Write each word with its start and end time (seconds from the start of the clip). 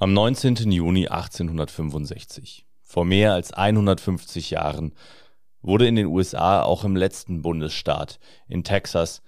Am 0.00 0.12
19. 0.12 0.70
Juni 0.70 1.08
1865, 1.08 2.64
vor 2.82 3.04
mehr 3.04 3.32
als 3.32 3.52
150 3.52 4.50
Jahren, 4.50 4.94
wurde 5.60 5.88
in 5.88 5.96
den 5.96 6.06
USA 6.06 6.62
auch 6.62 6.84
im 6.84 6.94
letzten 6.94 7.42
Bundesstaat, 7.42 8.20
in 8.46 8.62
Texas, 8.62 9.22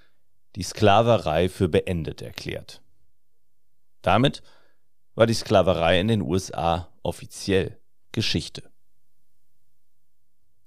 die 0.55 0.63
Sklaverei 0.63 1.49
für 1.49 1.69
beendet 1.69 2.23
erklärt. 2.23 2.83
Damit 4.03 4.45
war 5.17 5.27
die 5.27 5.35
Sklaverei 5.35 5.99
in 5.99 6.07
den 6.07 6.23
USA 6.23 6.87
offiziell 7.03 7.81
Geschichte. 8.13 8.63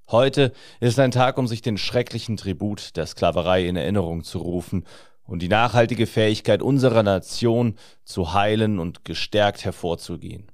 Heute 0.10 0.52
ist 0.82 1.00
ein 1.00 1.12
Tag, 1.12 1.38
um 1.38 1.48
sich 1.48 1.62
den 1.62 1.78
schrecklichen 1.78 2.36
Tribut 2.36 2.98
der 2.98 3.06
Sklaverei 3.06 3.66
in 3.66 3.78
Erinnerung 3.78 4.26
zu 4.26 4.40
rufen 4.40 4.84
und 5.26 5.42
die 5.42 5.48
nachhaltige 5.48 6.08
Fähigkeit 6.08 6.62
unserer 6.62 7.04
Nation 7.04 7.76
zu 8.04 8.34
heilen 8.34 8.80
und 8.80 9.06
gestärkt 9.06 9.66
hervorzugehen. 9.66 10.52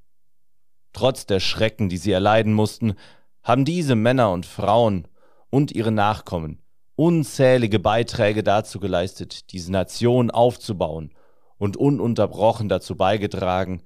Trotz 0.94 1.26
der 1.26 1.40
Schrecken, 1.40 1.90
die 1.90 1.98
sie 1.98 2.12
erleiden 2.12 2.54
mussten, 2.54 2.96
haben 3.44 3.66
diese 3.66 3.96
Männer 3.96 4.32
und 4.32 4.46
Frauen 4.46 5.08
und 5.50 5.72
ihre 5.72 5.92
Nachkommen 5.92 6.62
unzählige 7.00 7.80
Beiträge 7.80 8.44
dazu 8.44 8.82
geleistet, 8.82 9.54
diese 9.54 9.72
Nation 9.72 10.32
aufzubauen 10.32 11.14
und 11.58 11.78
ununterbrochen 11.78 12.68
dazu 12.68 12.98
beigetragen, 12.98 13.84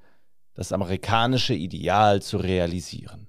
das 0.55 0.71
amerikanische 0.71 1.53
Ideal 1.53 2.23
zu 2.23 2.37
realisieren. 2.37 3.27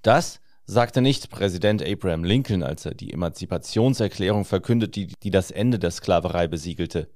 Das 0.00 0.40
sagte 0.68 1.00
nicht 1.00 1.30
Präsident 1.30 1.82
Abraham 1.82 2.24
Lincoln, 2.24 2.62
als 2.62 2.84
er 2.84 2.94
die 2.94 3.12
Emanzipationserklärung 3.12 4.44
verkündet, 4.44 4.96
die, 4.96 5.06
die 5.22 5.30
das 5.30 5.50
Ende 5.50 5.78
der 5.78 5.90
Sklaverei 5.90 6.46
besiegelte. 6.46 7.10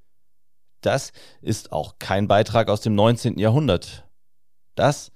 Das 0.80 1.12
ist 1.42 1.70
auch 1.70 1.98
kein 1.98 2.28
Beitrag 2.28 2.70
aus 2.70 2.80
dem 2.80 2.94
19. 2.94 3.38
Jahrhundert. 3.38 4.08
Das 4.74 5.12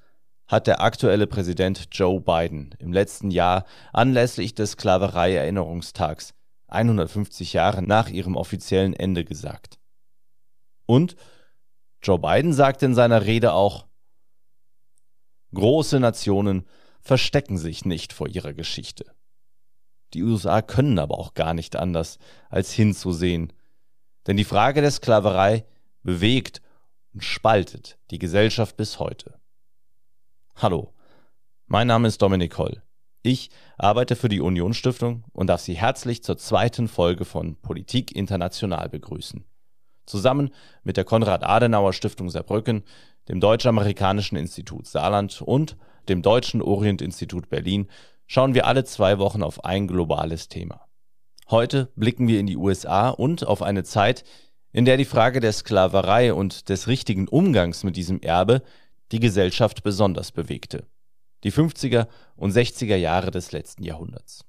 hat 0.46 0.66
der 0.66 0.82
aktuelle 0.82 1.26
Präsident 1.26 1.88
Joe 1.92 2.20
Biden 2.20 2.74
im 2.78 2.92
letzten 2.92 3.30
Jahr 3.30 3.64
anlässlich 3.94 4.54
des 4.54 4.72
Sklaverei-Erinnerungstags 4.72 6.34
150 6.68 7.54
Jahre 7.54 7.82
nach 7.82 8.10
ihrem 8.10 8.36
offiziellen 8.36 8.92
Ende 8.92 9.24
gesagt. 9.24 9.78
Und 10.84 11.16
Joe 12.02 12.18
Biden 12.18 12.52
sagte 12.52 12.84
in 12.84 12.94
seiner 12.94 13.24
Rede 13.24 13.54
auch, 13.54 13.86
große 15.54 15.98
Nationen 15.98 16.66
verstecken 17.06 17.56
sich 17.56 17.84
nicht 17.84 18.12
vor 18.12 18.28
ihrer 18.28 18.52
Geschichte. 18.52 19.06
Die 20.12 20.24
USA 20.24 20.60
können 20.60 20.98
aber 20.98 21.18
auch 21.18 21.34
gar 21.34 21.54
nicht 21.54 21.76
anders, 21.76 22.18
als 22.50 22.72
hinzusehen, 22.72 23.52
denn 24.26 24.36
die 24.36 24.44
Frage 24.44 24.80
der 24.80 24.90
Sklaverei 24.90 25.64
bewegt 26.02 26.62
und 27.14 27.22
spaltet 27.22 27.96
die 28.10 28.18
Gesellschaft 28.18 28.76
bis 28.76 28.98
heute. 28.98 29.38
Hallo, 30.56 30.94
mein 31.66 31.86
Name 31.86 32.08
ist 32.08 32.20
Dominik 32.22 32.58
Holl. 32.58 32.82
Ich 33.22 33.50
arbeite 33.78 34.16
für 34.16 34.28
die 34.28 34.40
Union 34.40 34.74
Stiftung 34.74 35.24
und 35.32 35.46
darf 35.46 35.60
Sie 35.60 35.74
herzlich 35.74 36.24
zur 36.24 36.38
zweiten 36.38 36.88
Folge 36.88 37.24
von 37.24 37.54
Politik 37.56 38.16
International 38.16 38.88
begrüßen. 38.88 39.44
Zusammen 40.06 40.50
mit 40.82 40.96
der 40.96 41.04
Konrad-Adenauer 41.04 41.92
Stiftung 41.92 42.30
Saarbrücken, 42.30 42.82
dem 43.28 43.40
Deutsch-Amerikanischen 43.40 44.36
Institut 44.36 44.86
Saarland 44.86 45.40
und 45.42 45.76
dem 46.08 46.22
Deutschen 46.22 46.62
Orient-Institut 46.62 47.48
Berlin, 47.48 47.88
schauen 48.26 48.54
wir 48.54 48.66
alle 48.66 48.84
zwei 48.84 49.18
Wochen 49.18 49.42
auf 49.42 49.64
ein 49.64 49.86
globales 49.86 50.48
Thema. 50.48 50.86
Heute 51.48 51.92
blicken 51.94 52.26
wir 52.26 52.40
in 52.40 52.46
die 52.46 52.56
USA 52.56 53.10
und 53.10 53.46
auf 53.46 53.62
eine 53.62 53.84
Zeit, 53.84 54.24
in 54.72 54.84
der 54.84 54.96
die 54.96 55.04
Frage 55.04 55.40
der 55.40 55.52
Sklaverei 55.52 56.34
und 56.34 56.68
des 56.68 56.88
richtigen 56.88 57.28
Umgangs 57.28 57.84
mit 57.84 57.96
diesem 57.96 58.20
Erbe 58.20 58.62
die 59.12 59.20
Gesellschaft 59.20 59.82
besonders 59.82 60.32
bewegte. 60.32 60.86
Die 61.44 61.52
50er 61.52 62.08
und 62.34 62.52
60er 62.52 62.96
Jahre 62.96 63.30
des 63.30 63.52
letzten 63.52 63.84
Jahrhunderts. 63.84 64.44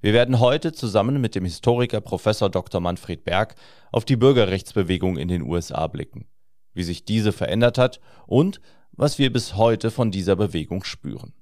Wir 0.00 0.12
werden 0.12 0.40
heute 0.40 0.72
zusammen 0.72 1.20
mit 1.20 1.34
dem 1.34 1.44
Historiker 1.44 2.00
Professor 2.00 2.50
Dr. 2.50 2.80
Manfred 2.80 3.24
Berg 3.24 3.54
auf 3.92 4.04
die 4.04 4.16
Bürgerrechtsbewegung 4.16 5.16
in 5.16 5.28
den 5.28 5.42
USA 5.42 5.86
blicken, 5.86 6.26
wie 6.74 6.82
sich 6.82 7.04
diese 7.04 7.32
verändert 7.32 7.78
hat 7.78 8.00
und 8.26 8.60
was 8.92 9.18
wir 9.18 9.32
bis 9.32 9.56
heute 9.56 9.90
von 9.90 10.10
dieser 10.10 10.36
Bewegung 10.36 10.84
spüren. 10.84 11.32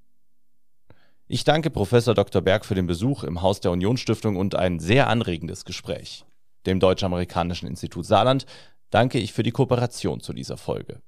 Ich 1.26 1.44
danke 1.44 1.70
Professor 1.70 2.14
Dr. 2.14 2.42
Berg 2.42 2.64
für 2.64 2.74
den 2.74 2.86
Besuch 2.86 3.22
im 3.22 3.42
Haus 3.42 3.60
der 3.60 3.70
Unionsstiftung 3.70 4.36
und 4.36 4.54
ein 4.54 4.80
sehr 4.80 5.08
anregendes 5.08 5.64
Gespräch. 5.64 6.24
Dem 6.66 6.80
Deutsch-Amerikanischen 6.80 7.68
Institut 7.68 8.04
Saarland 8.04 8.46
danke 8.90 9.18
ich 9.18 9.32
für 9.32 9.42
die 9.42 9.52
Kooperation 9.52 10.20
zu 10.20 10.32
dieser 10.32 10.56
Folge. 10.56 11.00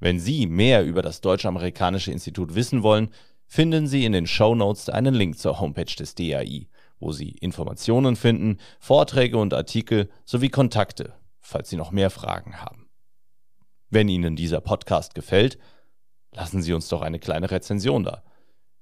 Wenn 0.00 0.18
Sie 0.18 0.46
mehr 0.46 0.84
über 0.84 1.02
das 1.02 1.20
Deutsch-Amerikanische 1.20 2.12
Institut 2.12 2.54
wissen 2.54 2.82
wollen, 2.82 3.10
finden 3.46 3.86
Sie 3.86 4.04
in 4.04 4.12
den 4.12 4.26
Show 4.26 4.54
Notes 4.54 4.88
einen 4.88 5.14
Link 5.14 5.38
zur 5.38 5.60
Homepage 5.60 5.94
des 5.94 6.14
DAI, 6.14 6.68
wo 7.00 7.12
Sie 7.12 7.30
Informationen 7.30 8.16
finden, 8.16 8.58
Vorträge 8.80 9.38
und 9.38 9.54
Artikel 9.54 10.08
sowie 10.24 10.48
Kontakte, 10.48 11.14
falls 11.40 11.68
Sie 11.68 11.76
noch 11.76 11.90
mehr 11.90 12.10
Fragen 12.10 12.62
haben. 12.62 12.87
Wenn 13.90 14.08
Ihnen 14.08 14.36
dieser 14.36 14.60
Podcast 14.60 15.14
gefällt, 15.14 15.58
lassen 16.32 16.62
Sie 16.62 16.72
uns 16.72 16.88
doch 16.88 17.00
eine 17.00 17.18
kleine 17.18 17.50
Rezension 17.50 18.04
da. 18.04 18.22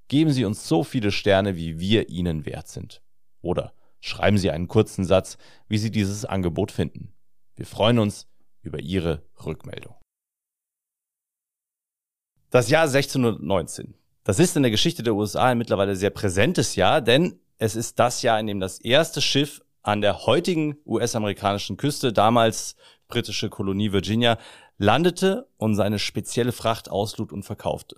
Geben 0.09 0.31
Sie 0.31 0.45
uns 0.45 0.67
so 0.67 0.83
viele 0.83 1.11
Sterne, 1.11 1.55
wie 1.55 1.79
wir 1.79 2.09
Ihnen 2.09 2.45
wert 2.45 2.67
sind. 2.67 3.01
Oder 3.41 3.73
schreiben 3.99 4.37
Sie 4.37 4.51
einen 4.51 4.67
kurzen 4.67 5.05
Satz, 5.05 5.37
wie 5.67 5.77
Sie 5.77 5.91
dieses 5.91 6.25
Angebot 6.25 6.71
finden. 6.71 7.13
Wir 7.55 7.65
freuen 7.65 7.99
uns 7.99 8.27
über 8.61 8.79
Ihre 8.79 9.23
Rückmeldung. 9.45 9.95
Das 12.49 12.69
Jahr 12.69 12.83
1619. 12.83 13.95
Das 14.23 14.39
ist 14.39 14.57
in 14.57 14.63
der 14.63 14.71
Geschichte 14.71 15.03
der 15.03 15.15
USA 15.15 15.45
ein 15.45 15.57
mittlerweile 15.57 15.95
sehr 15.95 16.09
präsentes 16.09 16.75
Jahr, 16.75 17.01
denn 17.01 17.39
es 17.57 17.75
ist 17.75 17.97
das 17.99 18.21
Jahr, 18.21 18.39
in 18.39 18.47
dem 18.47 18.59
das 18.59 18.79
erste 18.79 19.21
Schiff 19.21 19.61
an 19.83 20.01
der 20.01 20.25
heutigen 20.25 20.77
US-amerikanischen 20.85 21.77
Küste, 21.77 22.11
damals 22.11 22.75
britische 23.07 23.49
Kolonie 23.49 23.93
Virginia, 23.93 24.37
landete 24.77 25.47
und 25.57 25.75
seine 25.75 25.99
spezielle 25.99 26.51
Fracht 26.51 26.89
auslud 26.89 27.31
und 27.31 27.43
verkaufte. 27.43 27.97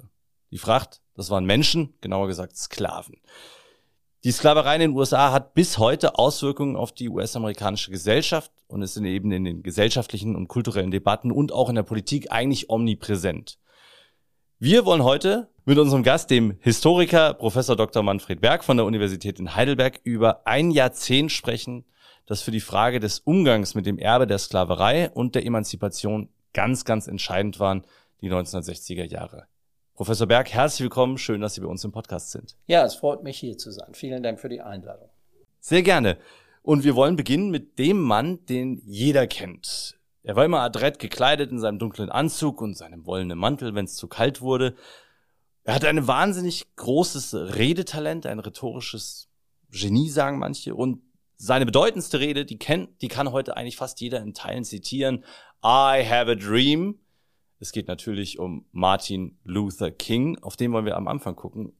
Die 0.51 0.57
Fracht, 0.57 1.01
das 1.15 1.29
waren 1.29 1.45
Menschen, 1.45 1.93
genauer 2.01 2.27
gesagt 2.27 2.55
Sklaven. 2.57 3.17
Die 4.23 4.31
Sklaverei 4.31 4.75
in 4.75 4.81
den 4.81 4.95
USA 4.95 5.31
hat 5.31 5.53
bis 5.53 5.77
heute 5.77 6.17
Auswirkungen 6.17 6.75
auf 6.75 6.91
die 6.91 7.07
US-amerikanische 7.07 7.91
Gesellschaft 7.91 8.51
und 8.67 8.81
ist 8.81 8.97
eben 8.97 9.31
in 9.31 9.45
den 9.45 9.63
gesellschaftlichen 9.63 10.35
und 10.35 10.47
kulturellen 10.49 10.91
Debatten 10.91 11.31
und 11.31 11.53
auch 11.53 11.69
in 11.69 11.75
der 11.75 11.83
Politik 11.83 12.31
eigentlich 12.31 12.69
omnipräsent. 12.69 13.59
Wir 14.57 14.83
wollen 14.83 15.05
heute 15.05 15.49
mit 15.63 15.77
unserem 15.77 16.03
Gast, 16.03 16.31
dem 16.31 16.57
Historiker 16.59 17.33
Professor 17.33 17.77
Dr. 17.77 18.03
Manfred 18.03 18.41
Berg 18.41 18.65
von 18.65 18.75
der 18.75 18.85
Universität 18.85 19.39
in 19.39 19.55
Heidelberg, 19.55 20.01
über 20.03 20.45
ein 20.45 20.71
Jahrzehnt 20.71 21.31
sprechen, 21.31 21.85
das 22.25 22.41
für 22.41 22.51
die 22.51 22.59
Frage 22.59 22.99
des 22.99 23.19
Umgangs 23.19 23.73
mit 23.73 23.85
dem 23.85 23.97
Erbe 23.97 24.27
der 24.27 24.37
Sklaverei 24.37 25.11
und 25.11 25.35
der 25.35 25.45
Emanzipation 25.45 26.27
ganz, 26.53 26.85
ganz 26.85 27.07
entscheidend 27.07 27.59
waren, 27.59 27.85
die 28.21 28.31
1960er 28.31 29.05
Jahre. 29.05 29.47
Professor 29.95 30.27
Berg, 30.27 30.49
herzlich 30.53 30.81
willkommen. 30.81 31.17
Schön, 31.17 31.41
dass 31.41 31.55
Sie 31.55 31.61
bei 31.61 31.67
uns 31.67 31.83
im 31.83 31.91
Podcast 31.91 32.31
sind. 32.31 32.55
Ja, 32.67 32.85
es 32.85 32.95
freut 32.95 33.23
mich 33.23 33.37
hier 33.37 33.57
zu 33.57 33.71
sein. 33.71 33.93
Vielen 33.93 34.23
Dank 34.23 34.39
für 34.39 34.49
die 34.49 34.61
Einladung. 34.61 35.09
Sehr 35.59 35.83
gerne. 35.83 36.17
Und 36.61 36.83
wir 36.83 36.95
wollen 36.95 37.15
beginnen 37.15 37.49
mit 37.49 37.79
dem 37.79 37.99
Mann, 37.99 38.45
den 38.45 38.81
jeder 38.85 39.27
kennt. 39.27 39.99
Er 40.23 40.35
war 40.35 40.45
immer 40.45 40.61
adrett 40.61 40.99
gekleidet 40.99 41.51
in 41.51 41.59
seinem 41.59 41.79
dunklen 41.79 42.09
Anzug 42.09 42.61
und 42.61 42.75
seinem 42.75 43.05
wollenen 43.05 43.37
Mantel, 43.37 43.75
wenn 43.75 43.85
es 43.85 43.95
zu 43.95 44.07
kalt 44.07 44.41
wurde. 44.41 44.75
Er 45.63 45.75
hatte 45.75 45.89
ein 45.89 46.07
wahnsinnig 46.07 46.75
großes 46.75 47.33
Redetalent, 47.33 48.25
ein 48.25 48.39
rhetorisches 48.39 49.29
Genie, 49.71 50.09
sagen 50.09 50.39
manche. 50.39 50.75
Und 50.75 51.01
seine 51.35 51.65
bedeutendste 51.65 52.19
Rede, 52.19 52.45
die 52.45 52.57
kennt, 52.57 53.01
die 53.01 53.07
kann 53.07 53.31
heute 53.31 53.55
eigentlich 53.55 53.77
fast 53.77 54.01
jeder 54.01 54.21
in 54.21 54.33
Teilen 54.33 54.65
zitieren. 54.65 55.23
I 55.63 56.03
have 56.07 56.31
a 56.31 56.35
dream. 56.35 56.99
Es 57.59 57.71
geht 57.73 57.87
natürlich 57.87 58.39
um 58.39 58.65
Martin 58.71 59.37
Luther 59.43 59.91
King, 59.91 60.37
auf 60.41 60.55
den 60.55 60.71
wollen 60.71 60.85
wir 60.85 60.95
am 60.95 61.07
Anfang 61.09 61.35
gucken. 61.35 61.73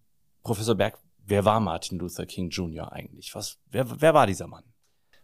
Professor 0.43 0.75
Berg, 0.75 0.97
wer 1.25 1.45
war 1.45 1.61
Martin 1.61 1.97
Luther 1.97 2.25
King 2.25 2.49
Jr. 2.49 2.91
eigentlich? 2.91 3.33
Was, 3.35 3.57
wer, 3.69 4.01
wer 4.01 4.13
war 4.13 4.27
dieser 4.27 4.47
Mann? 4.47 4.65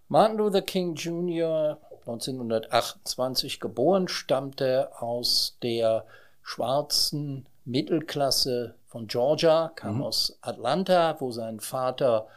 Martin 0.07 0.38
Luther 0.38 0.62
King 0.62 0.95
Jr. 0.95 1.81
1928 2.01 3.59
geboren, 3.59 4.07
stammte 4.07 4.89
aus 5.01 5.57
der 5.62 6.06
schwarzen 6.41 7.47
Mittelklasse 7.65 8.75
von 8.85 9.07
Georgia, 9.07 9.71
kam 9.75 9.95
mhm. 9.95 10.03
aus 10.03 10.38
Atlanta, 10.41 11.19
wo 11.19 11.31
sein 11.31 11.59
Vater 11.59 12.27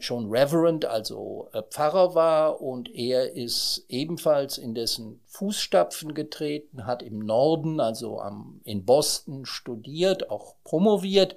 schon 0.00 0.30
Reverend, 0.30 0.84
also 0.84 1.48
äh, 1.52 1.62
Pfarrer 1.62 2.14
war 2.14 2.60
und 2.60 2.94
er 2.94 3.34
ist 3.34 3.84
ebenfalls 3.88 4.58
in 4.58 4.74
dessen 4.74 5.20
Fußstapfen 5.26 6.14
getreten, 6.14 6.86
hat 6.86 7.02
im 7.02 7.20
Norden, 7.20 7.80
also 7.80 8.20
am, 8.20 8.60
in 8.64 8.84
Boston 8.84 9.46
studiert, 9.46 10.30
auch 10.30 10.56
promoviert 10.62 11.36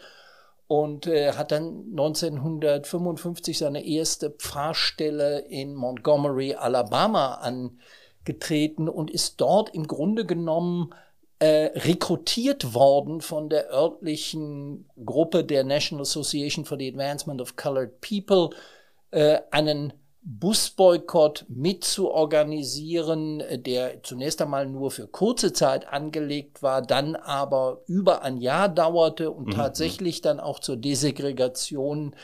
und 0.68 1.08
äh, 1.08 1.34
hat 1.34 1.52
dann 1.52 1.86
1955 1.92 3.58
seine 3.58 3.86
erste 3.86 4.32
Pfarrstelle 4.32 5.40
in 5.40 5.74
Montgomery, 5.74 6.56
Alabama 6.56 7.36
angetreten 7.36 8.90
und 8.90 9.12
ist 9.12 9.40
dort 9.40 9.74
im 9.74 9.88
Grunde 9.88 10.26
genommen 10.26 10.94
äh, 11.40 11.72
rekrutiert 11.80 12.74
worden 12.74 13.22
von 13.22 13.50
der 13.50 13.70
örtlichen 13.70 14.90
Gruppe 15.04 15.44
der 15.44 15.64
National 15.64 16.04
Association 16.04 16.66
for 16.66 16.78
the 16.78 16.88
Advancement 16.88 17.42
of 17.42 17.56
Colored 17.56 18.00
People, 18.02 18.50
äh, 19.12 19.40
einen 19.52 19.94
Busboykott 20.28 21.46
mitzuorganisieren, 21.50 23.44
der 23.64 24.02
zunächst 24.02 24.42
einmal 24.42 24.66
nur 24.66 24.90
für 24.90 25.08
kurze 25.08 25.54
Zeit 25.54 25.88
angelegt 25.88 26.64
war, 26.64 26.82
dann 26.82 27.16
aber 27.16 27.82
über 27.86 28.24
ein 28.24 28.38
Jahr 28.38 28.68
dauerte 28.68 29.30
und 29.30 29.50
mhm. 29.50 29.52
tatsächlich 29.52 30.22
dann 30.22 30.40
auch 30.40 30.60
zur 30.60 30.78
Desegregation 30.78 32.16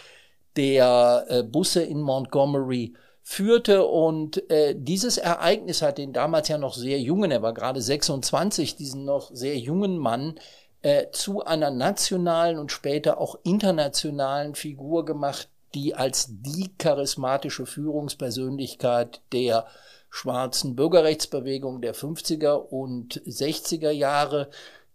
der 0.56 1.26
äh, 1.28 1.44
Busse 1.44 1.84
in 1.84 2.02
Montgomery 2.02 2.96
führte. 3.24 3.86
Und 3.86 4.50
äh, 4.50 4.76
dieses 4.78 5.18
Ereignis 5.18 5.82
hat 5.82 5.98
den 5.98 6.14
damals 6.14 6.48
ja 6.48 6.58
noch 6.58 6.76
sehr 6.76 7.00
jungen, 7.00 7.32
er 7.32 7.42
war 7.42 7.54
gerade 7.54 7.82
26, 7.82 8.76
diesen 8.76 9.06
noch 9.06 9.32
sehr 9.34 9.58
jungen 9.58 9.98
Mann, 9.98 10.36
äh, 10.82 11.12
zu 11.12 11.44
einer 11.44 11.72
nationalen 11.72 12.58
und 12.58 12.72
später 12.72 13.20
auch 13.20 13.38
internationalen 13.44 14.56
Figur 14.56 15.06
gemacht, 15.06 15.50
die 15.74 15.96
als 15.96 16.28
die 16.30 16.72
charismatische 16.78 17.66
Führungspersönlichkeit 17.66 19.22
der 19.32 19.68
schwarzen 20.10 20.76
Bürgerrechtsbewegung 20.76 21.82
der 21.82 21.96
50er 21.96 22.54
und 22.56 23.22
60er 23.22 23.92
Jahre 23.92 24.50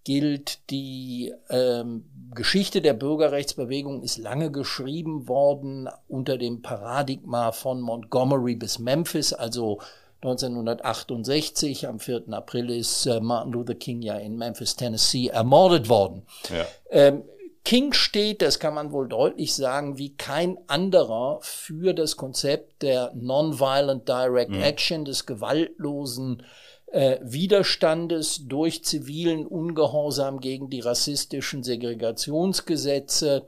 gilt. 0.07 0.71
Die 0.71 1.35
ähm, 1.51 2.05
Geschichte 2.33 2.81
der 2.81 2.95
Bürgerrechtsbewegung 2.95 4.03
ist 4.03 4.19
lange 4.19 4.53
geschrieben 4.53 5.27
worden 5.27 5.89
unter 6.07 6.39
dem 6.39 6.63
Paradigma 6.63 7.51
von 7.51 7.81
Montgomery 7.81 8.55
bis 8.55 8.79
Memphis, 8.79 9.33
also 9.33 9.81
1968, 10.23 11.89
am 11.89 11.99
4. 11.99 12.23
April 12.31 12.71
ist 12.71 13.07
äh, 13.07 13.21
Martin 13.21 13.53
Luther 13.53 13.75
King 13.75 14.01
ja 14.01 14.17
in 14.17 14.37
Memphis, 14.37 14.77
Tennessee 14.77 15.27
ermordet 15.27 15.89
worden. 15.89 16.23
Ja. 16.51 16.67
Ähm, 16.91 17.25
King 17.65 17.93
steht, 17.93 18.43
das 18.43 18.61
kann 18.61 18.75
man 18.75 18.93
wohl 18.93 19.09
deutlich 19.09 19.57
sagen, 19.57 19.99
wie 19.99 20.15
kein 20.15 20.57
anderer 20.69 21.41
für 21.43 21.95
das 21.95 22.17
Konzept 22.17 22.83
der 22.83 23.11
Nonviolent 23.17 24.09
Direct 24.09 24.53
mhm. 24.53 24.63
Action, 24.63 25.05
des 25.05 25.27
gewaltlosen 25.27 26.45
äh, 26.87 27.19
Widerstandes 27.23 28.47
durch 28.47 28.85
zivilen 28.85 29.47
Ungehorsam 29.47 30.41
gegen 30.41 30.71
die 30.71 30.81
rassistischen 30.81 31.63
Segregationsgesetze. 31.63 33.47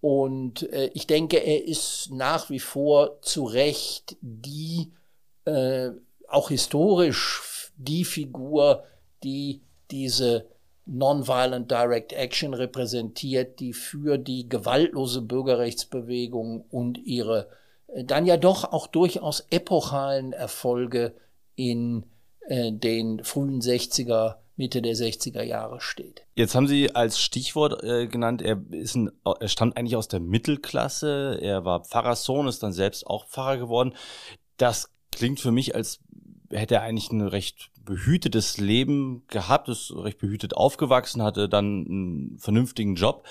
Und 0.00 0.70
äh, 0.72 0.90
ich 0.94 1.06
denke, 1.06 1.38
er 1.38 1.64
ist 1.64 2.10
nach 2.12 2.50
wie 2.50 2.60
vor 2.60 3.20
zu 3.22 3.44
Recht 3.44 4.16
die, 4.20 4.92
äh, 5.44 5.90
auch 6.28 6.50
historisch, 6.50 7.72
die 7.76 8.04
Figur, 8.04 8.84
die 9.22 9.62
diese 9.90 10.46
Nonviolent 10.86 11.70
Direct 11.70 12.12
Action 12.12 12.54
repräsentiert, 12.54 13.58
die 13.58 13.72
für 13.72 14.18
die 14.18 14.48
gewaltlose 14.48 15.20
Bürgerrechtsbewegung 15.20 16.64
und 16.70 16.98
ihre 16.98 17.48
äh, 17.88 18.04
dann 18.04 18.26
ja 18.26 18.36
doch 18.36 18.64
auch 18.72 18.86
durchaus 18.86 19.46
epochalen 19.50 20.32
Erfolge 20.32 21.14
in 21.56 22.04
äh, 22.48 22.72
den 22.72 23.22
frühen 23.24 23.60
60er, 23.60 24.36
Mitte 24.56 24.80
der 24.80 24.94
60er 24.94 25.42
Jahre 25.42 25.80
steht. 25.80 26.22
Jetzt 26.34 26.54
haben 26.54 26.66
Sie 26.66 26.94
als 26.94 27.20
Stichwort 27.20 27.82
äh, 27.82 28.06
genannt, 28.06 28.40
er, 28.40 28.60
ist 28.70 28.94
ein, 28.94 29.10
er 29.24 29.48
stammt 29.48 29.76
eigentlich 29.76 29.96
aus 29.96 30.08
der 30.08 30.20
Mittelklasse, 30.20 31.38
er 31.42 31.64
war 31.64 31.84
Pfarrerssohn, 31.84 32.48
ist 32.48 32.62
dann 32.62 32.72
selbst 32.72 33.06
auch 33.06 33.26
Pfarrer 33.26 33.58
geworden. 33.58 33.94
Das 34.56 34.90
klingt 35.12 35.40
für 35.40 35.52
mich, 35.52 35.74
als 35.74 36.00
hätte 36.50 36.76
er 36.76 36.82
eigentlich 36.82 37.10
ein 37.10 37.20
recht 37.20 37.70
behütetes 37.84 38.58
Leben 38.58 39.24
gehabt, 39.28 39.68
ist 39.68 39.92
recht 39.94 40.18
behütet 40.18 40.54
aufgewachsen, 40.54 41.22
hatte 41.22 41.48
dann 41.48 41.86
einen 41.86 42.38
vernünftigen 42.38 42.96
Job. 42.96 43.24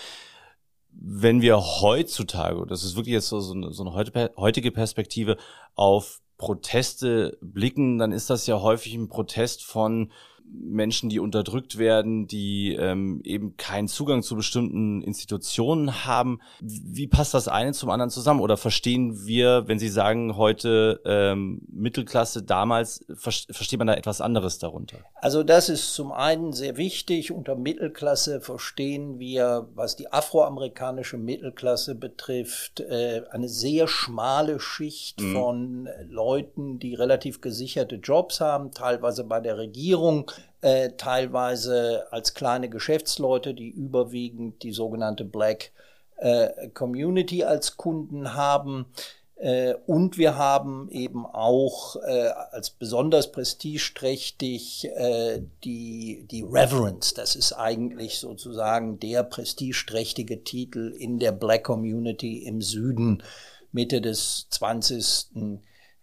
Wenn 0.91 1.41
wir 1.41 1.57
heutzutage, 1.57 2.65
das 2.67 2.83
ist 2.83 2.95
wirklich 2.95 3.13
jetzt 3.13 3.27
so 3.27 3.51
eine, 3.51 3.73
so 3.73 3.83
eine 3.83 3.94
heutige 4.38 4.71
Perspektive, 4.71 5.38
auf 5.75 6.21
Proteste 6.37 7.37
blicken, 7.41 7.97
dann 7.97 8.11
ist 8.11 8.29
das 8.29 8.47
ja 8.47 8.59
häufig 8.61 8.93
ein 8.95 9.07
Protest 9.07 9.63
von 9.63 10.11
Menschen, 10.51 11.09
die 11.09 11.19
unterdrückt 11.19 11.77
werden, 11.77 12.27
die 12.27 12.75
ähm, 12.75 13.21
eben 13.24 13.57
keinen 13.57 13.88
Zugang 13.88 14.24
zu 14.24 14.36
bestimmten 14.36 15.01
Institutionen 15.01 16.06
haben. 16.06 16.39
Wie 16.59 17.07
passt 17.07 17.33
das 17.33 17.47
eine 17.47 17.74
zum 17.74 17.89
anderen 17.89 18.09
zusammen? 18.09 18.42
Oder 18.42 18.57
verstehen 18.57 19.25
wir, 19.25 19.68
wenn 19.68 19.80
Sie 19.80 19.89
sagen 19.89 20.38
heute 20.38 21.01
ähm, 21.06 21.62
Mittelklasse 21.71 22.44
damals, 22.44 23.06
ver 23.13 23.31
versteht 23.31 23.80
man 23.80 23.88
da 23.88 23.94
etwas 23.95 24.21
anderes 24.21 24.59
darunter? 24.59 24.97
Also 25.15 25.44
das 25.44 25.69
ist 25.69 25.94
zum 25.94 26.12
einen 26.12 26.53
sehr 26.53 26.77
wichtig. 26.77 27.31
Unter 27.31 27.56
Mittelklasse 27.56 28.41
verstehen 28.41 29.19
wir, 29.19 29.68
was 29.75 29.95
die 29.95 30.12
afroamerikanische 30.12 31.18
Mittelklasse 31.18 31.95
betrifft, 31.95 32.80
äh, 32.80 33.24
eine 33.31 33.50
sehr 33.50 33.88
schmale 33.88 34.59
Schicht 34.59 35.21
mhm. 35.21 35.33
von 35.33 35.89
Leuten, 36.09 36.80
die 36.80 36.95
relativ 36.95 37.41
gesicherte 37.41 37.95
Jobs 37.95 38.41
haben, 38.41 38.71
teilweise 38.71 39.24
bei 39.24 39.39
der 39.39 39.57
Regierung, 39.57 40.31
äh, 40.61 40.91
teilweise 40.97 42.07
als 42.11 42.33
kleine 42.33 42.69
Geschäftsleute, 42.69 43.53
die 43.53 43.69
überwiegend 43.69 44.63
die 44.63 44.71
sogenannte 44.71 45.25
Black 45.25 45.71
äh, 46.17 46.69
Community 46.69 47.43
als 47.43 47.77
Kunden 47.77 48.33
haben. 48.33 48.87
Äh, 49.35 49.75
und 49.85 50.17
wir 50.17 50.37
haben 50.37 50.89
eben 50.89 51.25
auch 51.25 51.97
äh, 51.97 52.29
als 52.51 52.69
besonders 52.69 53.31
prestigeträchtig 53.31 54.89
äh, 54.95 55.41
die, 55.63 56.25
die 56.31 56.41
Reverence. 56.41 57.13
Das 57.13 57.35
ist 57.35 57.53
eigentlich 57.53 58.17
sozusagen 58.19 58.99
der 58.99 59.23
prestigeträchtige 59.23 60.43
Titel 60.43 60.95
in 60.97 61.19
der 61.19 61.33
Black 61.33 61.65
Community 61.65 62.39
im 62.39 62.61
Süden 62.61 63.21
Mitte 63.71 63.99
des 63.99 64.47
20. 64.51 65.27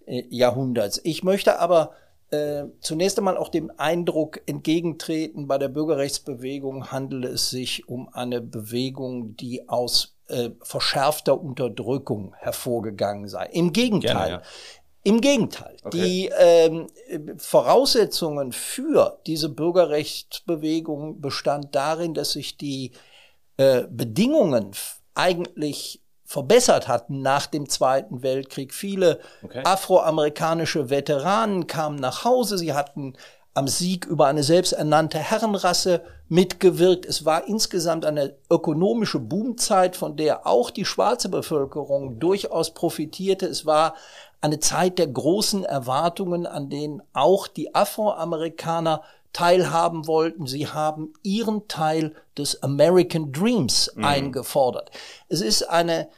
Äh, 0.07 0.25
Jahrhunderts. 0.29 1.01
Ich 1.05 1.23
möchte 1.23 1.59
aber 1.59 1.93
äh, 2.33 2.65
zunächst 2.81 3.19
einmal 3.19 3.37
auch 3.37 3.51
dem 3.51 3.71
Eindruck 3.77 4.41
entgegentreten, 4.47 5.47
bei 5.47 5.59
der 5.59 5.69
Bürgerrechtsbewegung 5.69 6.91
handele 6.91 7.29
es 7.29 7.51
sich 7.51 7.89
um 7.89 8.09
eine 8.13 8.41
Bewegung, 8.41 9.37
die 9.37 9.69
aus 9.69 10.17
äh, 10.29 10.51
verschärfter 10.63 11.39
Unterdrückung 11.39 12.35
hervorgegangen 12.39 13.29
sei. 13.29 13.47
Im 13.53 13.73
Gegenteil. 13.73 14.15
Gerne, 14.15 14.31
ja. 14.31 14.43
Im 15.05 15.21
Gegenteil. 15.21 15.77
Okay. 15.83 15.91
Die 15.99 16.31
ähm, 16.39 16.87
Voraussetzungen 17.37 18.53
für 18.53 19.19
diese 19.27 19.49
Bürgerrechtsbewegung 19.49 21.21
bestand 21.21 21.75
darin, 21.75 22.15
dass 22.15 22.33
sich 22.33 22.57
die 22.57 22.93
äh, 23.57 23.85
Bedingungen 23.91 24.71
eigentlich 25.15 26.02
verbessert 26.33 26.89
hatten 26.89 27.21
nach 27.21 27.47
dem 27.47 27.69
Zweiten 27.69 28.23
Weltkrieg. 28.23 28.73
Viele 28.73 29.21
okay. 29.43 29.61
afroamerikanische 29.65 30.89
Veteranen 30.89 31.67
kamen 31.67 31.97
nach 31.97 32.25
Hause, 32.25 32.57
sie 32.57 32.73
hatten 32.73 33.13
am 33.53 33.69
Sieg 33.69 34.07
über 34.07 34.29
eine 34.29 34.43
selbsternannte 34.43 35.19
Herrenrasse 35.19 36.01
mitgewirkt. 36.31 37.05
Es 37.05 37.27
war 37.27 37.47
insgesamt 37.47 38.07
eine 38.07 38.35
ökonomische 38.51 39.19
Boomzeit, 39.19 39.95
von 39.95 40.17
der 40.17 40.47
auch 40.47 40.71
die 40.71 40.87
schwarze 40.87 41.29
Bevölkerung 41.29 42.19
durchaus 42.19 42.73
profitierte. 42.73 43.45
Es 43.45 43.67
war 43.67 43.95
eine 44.41 44.59
Zeit 44.59 44.99
der 44.99 45.09
großen 45.09 45.67
Erwartungen, 45.67 46.47
an 46.47 46.71
denen 46.71 47.03
auch 47.13 47.47
die 47.47 47.75
Afroamerikaner 47.75 49.03
teilhaben 49.35 50.07
wollten. 50.07 50.47
Sie 50.47 50.67
haben 50.67 51.13
ihren 51.23 51.69
Teil 51.69 52.15
des 52.39 52.63
American 52.63 53.33
Dreams 53.33 53.93
mhm. 53.95 54.05
eingefordert. 54.05 54.91
Es 55.29 55.43
ist 55.43 55.69
eine 55.69 56.09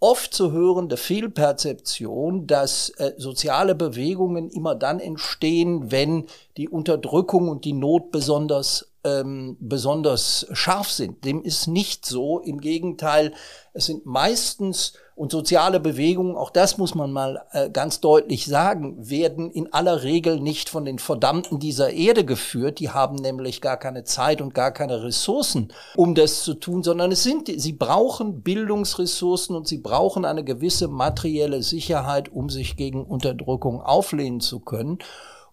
oft 0.00 0.32
zu 0.32 0.50
hörende 0.50 0.96
Fehlperzeption, 0.96 2.46
dass 2.46 2.88
äh, 2.96 3.12
soziale 3.18 3.74
Bewegungen 3.74 4.50
immer 4.50 4.74
dann 4.74 4.98
entstehen, 4.98 5.92
wenn 5.92 6.24
die 6.56 6.68
Unterdrückung 6.68 7.48
und 7.48 7.64
die 7.64 7.74
Not 7.74 8.10
besonders 8.10 8.86
ähm, 9.04 9.56
besonders 9.60 10.46
scharf 10.52 10.90
sind. 10.90 11.24
Dem 11.24 11.42
ist 11.42 11.66
nicht 11.66 12.04
so. 12.04 12.38
Im 12.40 12.60
Gegenteil, 12.60 13.32
es 13.72 13.86
sind 13.86 14.04
meistens 14.04 14.94
und 15.20 15.30
soziale 15.30 15.80
Bewegungen, 15.80 16.34
auch 16.34 16.48
das 16.48 16.78
muss 16.78 16.94
man 16.94 17.12
mal 17.12 17.42
äh, 17.52 17.68
ganz 17.68 18.00
deutlich 18.00 18.46
sagen, 18.46 18.96
werden 18.98 19.50
in 19.50 19.70
aller 19.70 20.02
Regel 20.02 20.40
nicht 20.40 20.70
von 20.70 20.86
den 20.86 20.98
Verdammten 20.98 21.58
dieser 21.58 21.90
Erde 21.90 22.24
geführt. 22.24 22.78
Die 22.78 22.88
haben 22.88 23.16
nämlich 23.16 23.60
gar 23.60 23.76
keine 23.76 24.04
Zeit 24.04 24.40
und 24.40 24.54
gar 24.54 24.70
keine 24.70 25.02
Ressourcen, 25.02 25.74
um 25.94 26.14
das 26.14 26.42
zu 26.42 26.54
tun, 26.54 26.82
sondern 26.82 27.12
es 27.12 27.22
sind, 27.22 27.52
sie 27.54 27.74
brauchen 27.74 28.40
Bildungsressourcen 28.40 29.54
und 29.54 29.68
sie 29.68 29.76
brauchen 29.76 30.24
eine 30.24 30.42
gewisse 30.42 30.88
materielle 30.88 31.62
Sicherheit, 31.62 32.32
um 32.32 32.48
sich 32.48 32.78
gegen 32.78 33.04
Unterdrückung 33.04 33.82
auflehnen 33.82 34.40
zu 34.40 34.60
können. 34.60 35.00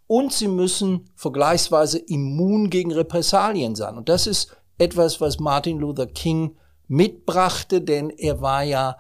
Und 0.07 0.31
sie 0.31 0.47
müssen 0.47 1.09
vergleichsweise 1.15 1.99
immun 1.99 2.69
gegen 2.69 2.93
Repressalien 2.93 3.75
sein. 3.75 3.97
Und 3.97 4.07
das 4.07 4.27
ist 4.27 4.55
etwas, 4.77 5.19
was 5.19 5.41
Martin 5.41 5.77
Luther 5.77 6.07
King 6.07 6.55
mitbrachte, 6.87 7.81
denn 7.81 8.09
er 8.11 8.39
war 8.39 8.63
ja 8.63 8.95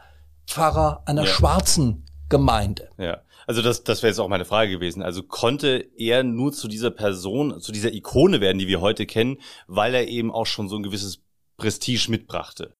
Pfarrer 0.47 1.03
einer 1.05 1.23
ja. 1.23 1.27
schwarzen 1.27 2.05
Gemeinde. 2.29 2.89
Ja. 2.97 3.21
Also 3.45 3.61
das, 3.61 3.83
das 3.83 4.01
wäre 4.01 4.09
jetzt 4.09 4.19
auch 4.19 4.27
meine 4.27 4.45
Frage 4.45 4.71
gewesen. 4.71 5.01
Also 5.01 5.23
konnte 5.23 5.87
er 5.97 6.23
nur 6.23 6.51
zu 6.51 6.67
dieser 6.67 6.91
Person, 6.91 7.61
zu 7.61 7.71
dieser 7.71 7.93
Ikone 7.93 8.41
werden, 8.41 8.57
die 8.57 8.67
wir 8.67 8.81
heute 8.81 9.05
kennen, 9.05 9.37
weil 9.67 9.95
er 9.95 10.07
eben 10.07 10.31
auch 10.31 10.45
schon 10.45 10.67
so 10.67 10.75
ein 10.75 10.83
gewisses 10.83 11.21
Prestige 11.55 12.07
mitbrachte? 12.09 12.73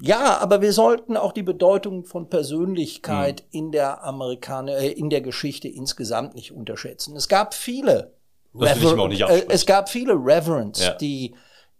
Ja, 0.00 0.38
aber 0.38 0.60
wir 0.60 0.72
sollten 0.72 1.16
auch 1.16 1.32
die 1.32 1.42
Bedeutung 1.42 2.04
von 2.04 2.28
Persönlichkeit 2.28 3.40
hm. 3.40 3.46
in 3.50 3.72
der 3.72 4.02
Amerikaner, 4.04 4.76
äh, 4.76 4.90
in 4.90 5.10
der 5.10 5.20
Geschichte 5.20 5.68
insgesamt 5.68 6.34
nicht 6.34 6.52
unterschätzen. 6.52 7.16
Es 7.16 7.28
gab 7.28 7.54
viele, 7.54 8.12
nicht 8.52 9.20
äh, 9.20 9.46
es 9.48 9.66
gab 9.66 9.88
viele 9.88 10.14
Reverends, 10.14 10.84
ja. 10.84 10.94
die 10.94 11.34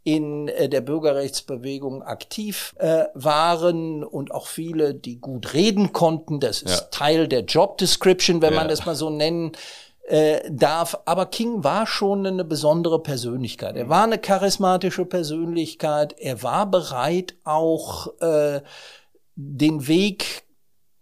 in 0.05 0.49
äh, 0.49 0.69
der 0.69 0.83
Bürgerrechtsbewegung 0.83 2.03
aktiv 2.03 2.75
äh, 2.79 3.05
waren 3.15 4.05
und 4.05 4.33
auch 4.33 4.47
viele, 4.47 4.95
die 4.95 5.19
gut 5.19 5.55
reden 5.55 5.93
konnten. 5.93 6.41
Das 6.41 6.63
ist 6.63 6.81
ja. 6.81 6.87
Teil 6.91 7.27
der 7.27 7.41
Job 7.41 7.79
Description, 7.79 8.43
wenn 8.43 8.53
ja. 8.53 8.61
man 8.61 8.69
das 8.69 8.85
mal 8.85 8.95
so 8.95 9.09
nennen 9.09 9.53
äh, 10.07 10.41
darf. 10.51 10.99
Aber 11.07 11.27
King 11.27 11.65
war 11.65 11.87
schon 11.87 12.27
eine 12.27 12.45
besondere 12.45 13.03
Persönlichkeit. 13.03 13.77
Er 13.77 13.89
war 13.89 14.05
eine 14.05 14.19
charismatische 14.19 15.07
Persönlichkeit. 15.07 16.15
Er 16.19 16.43
war 16.43 16.71
bereit, 16.71 17.35
auch 17.45 18.09
äh, 18.21 18.61
den 19.37 19.89
Weg 19.89 20.43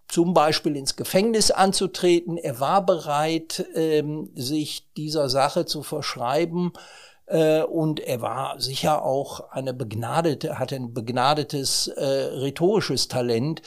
zum 0.06 0.32
Beispiel 0.32 0.76
ins 0.76 0.94
Gefängnis 0.94 1.50
anzutreten. 1.50 2.36
Er 2.36 2.60
war 2.60 2.86
bereit, 2.86 3.66
ähm, 3.74 4.30
sich 4.36 4.92
dieser 4.96 5.28
Sache 5.28 5.66
zu 5.66 5.82
verschreiben 5.82 6.72
äh, 7.32 7.62
und 7.62 7.98
er 7.98 8.20
war 8.20 8.60
sicher 8.60 9.02
auch 9.04 9.50
eine 9.50 9.72
begnadete, 9.72 10.58
hatte 10.58 10.76
ein 10.76 10.92
begnadetes 10.92 11.88
äh, 11.88 12.04
rhetorisches 12.04 13.08
Talent. 13.08 13.62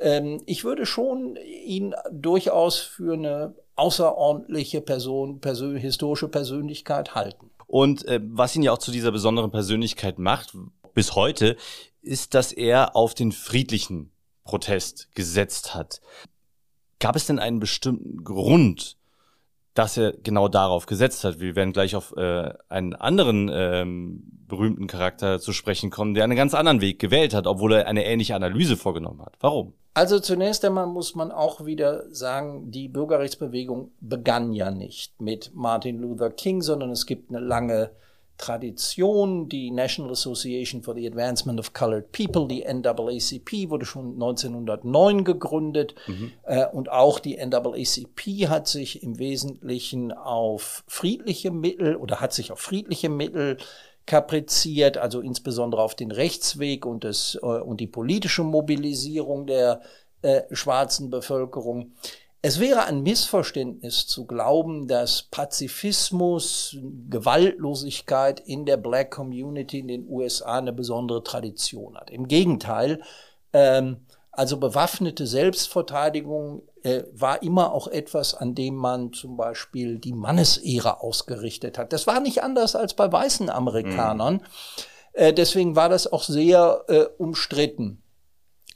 Ähm, 0.00 0.40
ich 0.46 0.64
würde 0.64 0.86
schon 0.86 1.36
ihn 1.36 1.94
durchaus 2.10 2.78
für 2.78 3.12
eine 3.12 3.54
außerordentliche 3.76 4.80
Person, 4.80 5.40
Persön 5.40 5.76
historische 5.76 6.28
Persönlichkeit 6.28 7.14
halten. 7.14 7.50
Und 7.66 8.06
äh, 8.06 8.20
was 8.22 8.56
ihn 8.56 8.62
ja 8.62 8.72
auch 8.72 8.78
zu 8.78 8.90
dieser 8.90 9.12
besonderen 9.12 9.50
Persönlichkeit 9.50 10.18
macht, 10.18 10.56
bis 10.94 11.14
heute, 11.14 11.56
ist, 12.00 12.32
dass 12.32 12.52
er 12.52 12.96
auf 12.96 13.12
den 13.12 13.32
friedlichen 13.32 14.12
Protest 14.44 15.14
gesetzt 15.14 15.74
hat. 15.74 16.00
Gab 17.00 17.16
es 17.16 17.26
denn 17.26 17.38
einen 17.38 17.60
bestimmten 17.60 18.24
Grund, 18.24 18.96
dass 19.74 19.96
er 19.96 20.12
genau 20.12 20.48
darauf 20.48 20.86
gesetzt 20.86 21.24
hat. 21.24 21.40
Wir 21.40 21.56
werden 21.56 21.72
gleich 21.72 21.94
auf 21.94 22.14
äh, 22.16 22.52
einen 22.68 22.94
anderen 22.94 23.50
ähm, 23.52 24.22
berühmten 24.48 24.86
Charakter 24.86 25.38
zu 25.38 25.52
sprechen 25.52 25.90
kommen, 25.90 26.14
der 26.14 26.24
einen 26.24 26.36
ganz 26.36 26.54
anderen 26.54 26.80
Weg 26.80 26.98
gewählt 26.98 27.34
hat, 27.34 27.46
obwohl 27.46 27.74
er 27.74 27.86
eine 27.86 28.04
ähnliche 28.04 28.34
Analyse 28.34 28.76
vorgenommen 28.76 29.22
hat. 29.22 29.34
Warum? 29.40 29.74
Also 29.94 30.20
zunächst 30.20 30.64
einmal 30.64 30.86
muss 30.86 31.14
man 31.14 31.32
auch 31.32 31.64
wieder 31.64 32.04
sagen, 32.12 32.70
die 32.70 32.88
Bürgerrechtsbewegung 32.88 33.92
begann 34.00 34.52
ja 34.52 34.70
nicht 34.70 35.20
mit 35.20 35.52
Martin 35.54 35.98
Luther 36.00 36.30
King, 36.30 36.62
sondern 36.62 36.90
es 36.90 37.06
gibt 37.06 37.30
eine 37.30 37.40
lange 37.40 37.90
Tradition. 38.40 39.48
Die 39.48 39.70
National 39.70 40.12
Association 40.12 40.82
for 40.82 40.94
the 40.94 41.06
Advancement 41.06 41.60
of 41.60 41.72
Colored 41.72 42.10
People, 42.10 42.48
die 42.48 42.64
NAACP, 42.64 43.68
wurde 43.68 43.84
schon 43.84 44.14
1909 44.14 45.24
gegründet. 45.24 45.94
Mhm. 46.06 46.32
Äh, 46.44 46.66
und 46.66 46.90
auch 46.90 47.18
die 47.18 47.36
NAACP 47.36 48.48
hat 48.48 48.66
sich 48.66 49.02
im 49.02 49.18
Wesentlichen 49.18 50.12
auf 50.12 50.82
friedliche 50.88 51.50
Mittel 51.50 51.96
oder 51.96 52.20
hat 52.20 52.32
sich 52.32 52.50
auf 52.50 52.60
friedliche 52.60 53.10
Mittel 53.10 53.58
kapriziert, 54.06 54.96
also 54.96 55.20
insbesondere 55.20 55.82
auf 55.82 55.94
den 55.94 56.10
Rechtsweg 56.10 56.86
und, 56.86 57.04
das, 57.04 57.38
äh, 57.42 57.46
und 57.46 57.80
die 57.80 57.86
politische 57.86 58.42
Mobilisierung 58.42 59.46
der 59.46 59.82
äh, 60.22 60.42
schwarzen 60.50 61.10
Bevölkerung. 61.10 61.92
Es 62.42 62.58
wäre 62.58 62.84
ein 62.84 63.02
Missverständnis 63.02 64.06
zu 64.06 64.26
glauben, 64.26 64.88
dass 64.88 65.24
Pazifismus, 65.24 66.78
Gewaltlosigkeit 67.10 68.40
in 68.40 68.64
der 68.64 68.78
Black 68.78 69.10
Community 69.10 69.80
in 69.80 69.88
den 69.88 70.08
USA 70.08 70.58
eine 70.58 70.72
besondere 70.72 71.22
Tradition 71.22 71.98
hat. 71.98 72.10
Im 72.10 72.28
Gegenteil, 72.28 73.02
ähm, 73.52 74.06
also 74.32 74.56
bewaffnete 74.56 75.26
Selbstverteidigung 75.26 76.62
äh, 76.82 77.02
war 77.12 77.42
immer 77.42 77.72
auch 77.72 77.88
etwas, 77.88 78.34
an 78.34 78.54
dem 78.54 78.74
man 78.74 79.12
zum 79.12 79.36
Beispiel 79.36 79.98
die 79.98 80.14
Mannesehre 80.14 81.02
ausgerichtet 81.02 81.76
hat. 81.76 81.92
Das 81.92 82.06
war 82.06 82.20
nicht 82.20 82.42
anders 82.42 82.74
als 82.74 82.94
bei 82.94 83.10
weißen 83.12 83.50
Amerikanern. 83.50 84.34
Mhm. 84.34 84.40
Äh, 85.12 85.32
deswegen 85.34 85.76
war 85.76 85.90
das 85.90 86.10
auch 86.10 86.22
sehr 86.22 86.84
äh, 86.88 87.04
umstritten. 87.18 88.02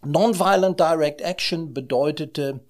Nonviolent 0.05 0.79
Direct 0.79 1.23
Action 1.23 1.73
bedeutete, 1.73 2.61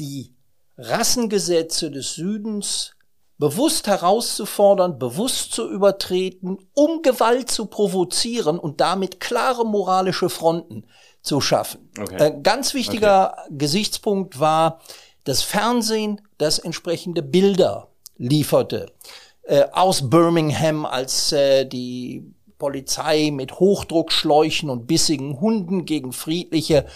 die 0.00 0.34
Rassengesetze 0.76 1.90
des 1.90 2.14
Südens 2.14 2.96
bewusst 3.38 3.86
herauszufordern, 3.86 4.98
bewusst 4.98 5.52
zu 5.52 5.68
übertreten, 5.70 6.58
um 6.74 7.02
Gewalt 7.02 7.50
zu 7.50 7.66
provozieren 7.66 8.58
und 8.58 8.80
damit 8.80 9.20
klare 9.20 9.64
moralische 9.64 10.28
Fronten 10.28 10.84
zu 11.22 11.40
schaffen. 11.40 11.90
Okay. 11.98 12.16
Äh, 12.22 12.40
ganz 12.42 12.74
wichtiger 12.74 13.32
okay. 13.32 13.56
Gesichtspunkt 13.56 14.40
war 14.40 14.80
das 15.24 15.42
Fernsehen, 15.42 16.20
das 16.38 16.58
entsprechende 16.58 17.22
Bilder 17.22 17.88
lieferte. 18.16 18.92
Äh, 19.42 19.64
aus 19.72 20.10
Birmingham, 20.10 20.84
als 20.84 21.32
äh, 21.32 21.64
die 21.64 22.34
Polizei 22.60 23.32
mit 23.32 23.58
Hochdruckschläuchen 23.58 24.70
und 24.70 24.86
bissigen 24.86 25.40
Hunden 25.40 25.84
gegen 25.84 26.12
friedliche 26.12 26.86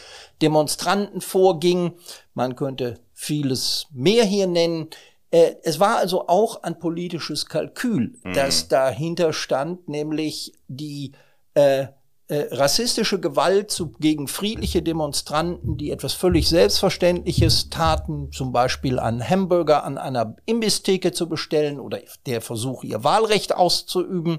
Demonstranten 0.40 1.21
vorging. 1.21 1.94
Man 2.35 2.54
könnte 2.54 3.00
vieles 3.12 3.88
mehr 3.92 4.25
hier 4.25 4.47
nennen. 4.47 4.90
Äh, 5.33 5.56
es 5.64 5.80
war 5.80 5.97
also 5.97 6.28
auch 6.28 6.62
ein 6.62 6.78
politisches 6.78 7.47
Kalkül, 7.47 8.21
mhm. 8.23 8.35
das 8.35 8.68
dahinter 8.68 9.33
stand, 9.33 9.88
nämlich 9.88 10.52
die 10.68 11.11
äh, 11.54 11.87
äh, 12.26 12.47
rassistische 12.52 13.21
Gewalt 13.21 13.71
zu, 13.71 13.92
gegen 14.00 14.28
friedliche 14.28 14.80
Demonstranten, 14.80 15.76
die 15.76 15.90
etwas 15.90 16.14
völlig 16.14 16.49
Selbstverständliches 16.49 17.68
taten, 17.68 18.33
zum 18.33 18.50
Beispiel 18.50 18.99
einen 18.99 19.23
Hamburger 19.28 19.85
an 19.85 19.99
einer 19.99 20.37
Imbisstheke 20.47 21.12
zu 21.12 21.28
bestellen 21.28 21.78
oder 21.78 21.99
der 22.25 22.40
Versuch, 22.40 22.83
ihr 22.83 23.04
Wahlrecht 23.04 23.54
auszuüben. 23.54 24.38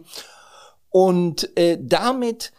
Und 0.96 1.58
äh, 1.58 1.78
damit 1.78 2.54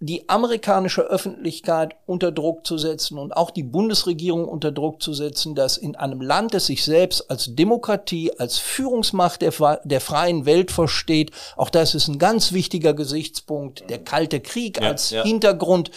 die 0.00 0.28
amerikanische 0.28 1.02
Öffentlichkeit 1.02 1.94
unter 2.04 2.32
Druck 2.32 2.66
zu 2.66 2.78
setzen 2.78 3.16
und 3.16 3.36
auch 3.36 3.52
die 3.52 3.62
Bundesregierung 3.62 4.44
unter 4.44 4.72
Druck 4.72 5.00
zu 5.00 5.14
setzen, 5.14 5.54
dass 5.54 5.76
in 5.76 5.94
einem 5.94 6.20
Land, 6.20 6.52
das 6.52 6.66
sich 6.66 6.84
selbst 6.84 7.30
als 7.30 7.54
Demokratie, 7.54 8.32
als 8.40 8.58
Führungsmacht 8.58 9.40
der, 9.40 9.52
der 9.84 10.00
freien 10.00 10.46
Welt 10.46 10.72
versteht, 10.72 11.30
auch 11.56 11.70
das 11.70 11.94
ist 11.94 12.08
ein 12.08 12.18
ganz 12.18 12.50
wichtiger 12.50 12.92
Gesichtspunkt, 12.92 13.88
der 13.88 14.02
Kalte 14.02 14.40
Krieg 14.40 14.80
ja, 14.80 14.88
als 14.88 15.10
ja. 15.10 15.22
Hintergrund, 15.22 15.92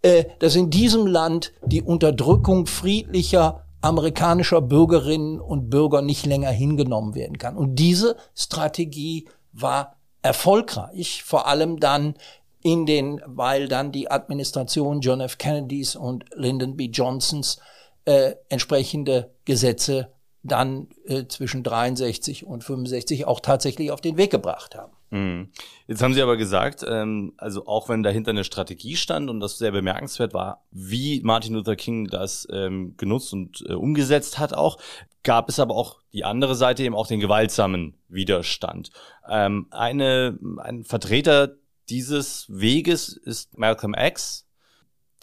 äh, 0.00 0.24
dass 0.38 0.56
in 0.56 0.70
diesem 0.70 1.06
Land 1.06 1.52
die 1.66 1.82
Unterdrückung 1.82 2.64
friedlicher 2.66 3.66
amerikanischer 3.82 4.62
Bürgerinnen 4.62 5.42
und 5.42 5.68
Bürger 5.68 6.00
nicht 6.00 6.24
länger 6.24 6.48
hingenommen 6.48 7.14
werden 7.14 7.36
kann. 7.36 7.54
Und 7.54 7.74
diese 7.74 8.16
Strategie 8.34 9.28
war 9.52 9.98
erfolgreich, 10.24 11.22
vor 11.22 11.46
allem 11.46 11.78
dann 11.78 12.14
in 12.62 12.86
den, 12.86 13.20
weil 13.26 13.68
dann 13.68 13.92
die 13.92 14.10
Administration 14.10 15.02
John 15.02 15.20
F. 15.20 15.36
Kennedys 15.36 15.96
und 15.96 16.24
Lyndon 16.34 16.76
B. 16.76 16.86
Johnsons 16.86 17.58
äh, 18.06 18.32
entsprechende 18.48 19.30
Gesetze 19.44 20.10
dann 20.42 20.88
äh, 21.04 21.26
zwischen 21.26 21.62
63 21.62 22.46
und 22.46 22.64
65 22.64 23.26
auch 23.26 23.40
tatsächlich 23.40 23.90
auf 23.90 24.00
den 24.00 24.16
Weg 24.16 24.30
gebracht 24.30 24.74
haben. 24.74 24.92
Mhm. 25.14 25.50
Jetzt 25.86 26.02
haben 26.02 26.12
Sie 26.12 26.22
aber 26.22 26.36
gesagt, 26.36 26.84
ähm, 26.88 27.34
also 27.36 27.68
auch 27.68 27.88
wenn 27.88 28.02
dahinter 28.02 28.32
eine 28.32 28.42
Strategie 28.42 28.96
stand 28.96 29.30
und 29.30 29.38
das 29.38 29.58
sehr 29.58 29.70
bemerkenswert 29.70 30.34
war, 30.34 30.64
wie 30.72 31.20
Martin 31.22 31.54
Luther 31.54 31.76
King 31.76 32.08
das 32.08 32.48
ähm, 32.50 32.96
genutzt 32.96 33.32
und 33.32 33.64
äh, 33.68 33.74
umgesetzt 33.74 34.40
hat 34.40 34.54
auch, 34.54 34.76
gab 35.22 35.48
es 35.48 35.60
aber 35.60 35.76
auch 35.76 36.00
die 36.12 36.24
andere 36.24 36.56
Seite 36.56 36.82
eben 36.82 36.96
auch 36.96 37.06
den 37.06 37.20
gewaltsamen 37.20 37.94
Widerstand. 38.08 38.90
Ähm, 39.30 39.68
eine, 39.70 40.36
ein 40.58 40.82
Vertreter 40.82 41.58
dieses 41.88 42.46
Weges 42.48 43.08
ist 43.16 43.56
Malcolm 43.56 43.94
X. 43.96 44.48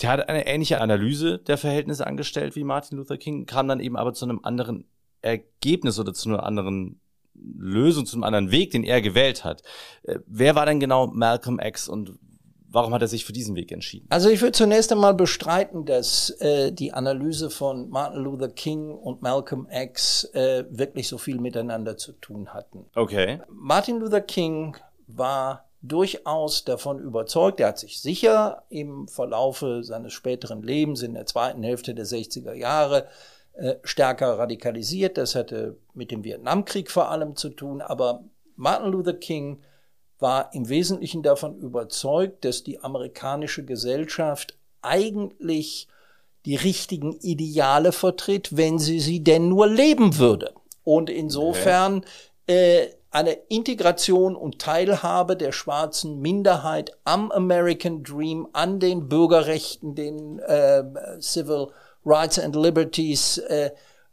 Der 0.02 0.10
hat 0.10 0.30
eine 0.30 0.48
ähnliche 0.48 0.80
Analyse 0.80 1.40
der 1.40 1.58
Verhältnisse 1.58 2.08
angestellt 2.08 2.56
wie 2.56 2.64
Martin 2.64 2.98
Luther 2.98 3.18
King, 3.18 3.46
kam 3.46 3.68
dann 3.68 3.82
eben 3.82 3.98
aber 3.98 4.14
zu 4.14 4.24
einem 4.24 4.40
anderen 4.44 4.86
Ergebnis 5.22 6.00
oder 6.00 6.14
zu 6.14 6.30
einer 6.30 6.44
anderen 6.44 7.02
Lösung, 7.34 8.06
zu 8.06 8.16
einem 8.16 8.24
anderen 8.24 8.52
Weg, 8.52 8.72
den 8.72 8.84
er 8.84 9.02
gewählt 9.02 9.44
hat. 9.44 9.64
Äh, 10.04 10.20
wer 10.26 10.56
war 10.56 10.66
denn 10.66 10.80
genau 10.80 11.08
Malcolm 11.08 11.60
X 11.60 11.88
und 11.88 12.18
warum 12.72 12.94
hat 12.94 13.02
er 13.02 13.08
sich 13.08 13.26
für 13.26 13.34
diesen 13.34 13.56
Weg 13.56 13.72
entschieden? 13.72 14.08
Also 14.10 14.30
ich 14.30 14.42
würde 14.42 14.54
zunächst 14.54 14.92
einmal 14.92 15.14
bestreiten, 15.14 15.86
dass 15.86 16.30
äh, 16.40 16.72
die 16.72 16.94
Analyse 16.94 17.50
von 17.50 17.90
Martin 17.90 18.24
Luther 18.24 18.50
King 18.50 18.92
und 18.92 19.22
Malcolm 19.22 19.68
X 19.70 20.26
äh, 20.34 20.66
wirklich 20.70 21.08
so 21.08 21.18
viel 21.18 21.40
miteinander 21.40 21.98
zu 21.98 22.14
tun 22.14 22.54
hatten. 22.54 22.86
Okay. 22.96 23.42
Martin 23.50 24.00
Luther 24.00 24.22
King 24.22 24.78
war 25.08 25.66
durchaus 25.82 26.64
davon 26.64 27.00
überzeugt. 27.00 27.60
Er 27.60 27.70
hat 27.70 27.80
sich 27.80 28.02
sicher 28.02 28.64
im 28.70 29.08
Verlaufe 29.08 29.84
seines 29.84 30.14
späteren 30.14 30.62
Lebens 30.62 31.02
in 31.02 31.14
der 31.14 31.26
zweiten 31.26 31.64
Hälfte 31.64 31.94
der 31.96 32.06
60er 32.06 32.54
Jahre 32.54 33.08
äh, 33.54 33.76
stärker 33.84 34.38
radikalisiert. 34.38 35.18
Das 35.18 35.36
hatte 35.36 35.78
mit 35.94 36.12
dem 36.12 36.24
Vietnamkrieg 36.24 36.90
vor 36.90 37.10
allem 37.10 37.36
zu 37.36 37.50
tun. 37.50 37.82
Aber 37.82 38.24
Martin 38.56 38.92
Luther 38.92 39.14
King 39.14 39.62
war 40.20 40.54
im 40.54 40.70
Wesentlichen 40.70 41.24
davon 41.24 41.58
überzeugt, 41.58 42.46
dass 42.46 42.64
die 42.64 42.80
amerikanische 42.84 43.66
Gesellschaft 43.66 44.58
eigentlich 44.82 45.88
die 46.46 46.56
richtigen 46.56 47.14
Ideale 47.14 47.92
vertritt, 47.92 48.56
wenn 48.56 48.80
sie 48.80 49.00
sie 49.00 49.24
denn 49.24 49.50
nur 49.50 49.68
leben 49.68 50.18
würde. 50.18 50.54
Und 50.84 51.10
insofern 51.10 52.04
äh, 52.48 52.88
eine 53.12 53.34
Integration 53.50 54.36
und 54.36 54.60
Teilhabe 54.60 55.36
der 55.36 55.52
schwarzen 55.52 56.22
Minderheit 56.22 56.98
am 57.04 57.32
American 57.32 58.04
Dream, 58.04 58.48
an 58.54 58.80
den 58.80 59.10
Bürgerrechten, 59.10 59.96
den 59.96 60.40
äh, 60.40 60.84
Civil 61.20 61.68
Rights 62.06 62.40
and 62.40 62.56
Liberties 62.56 63.38
äh, 63.38 63.72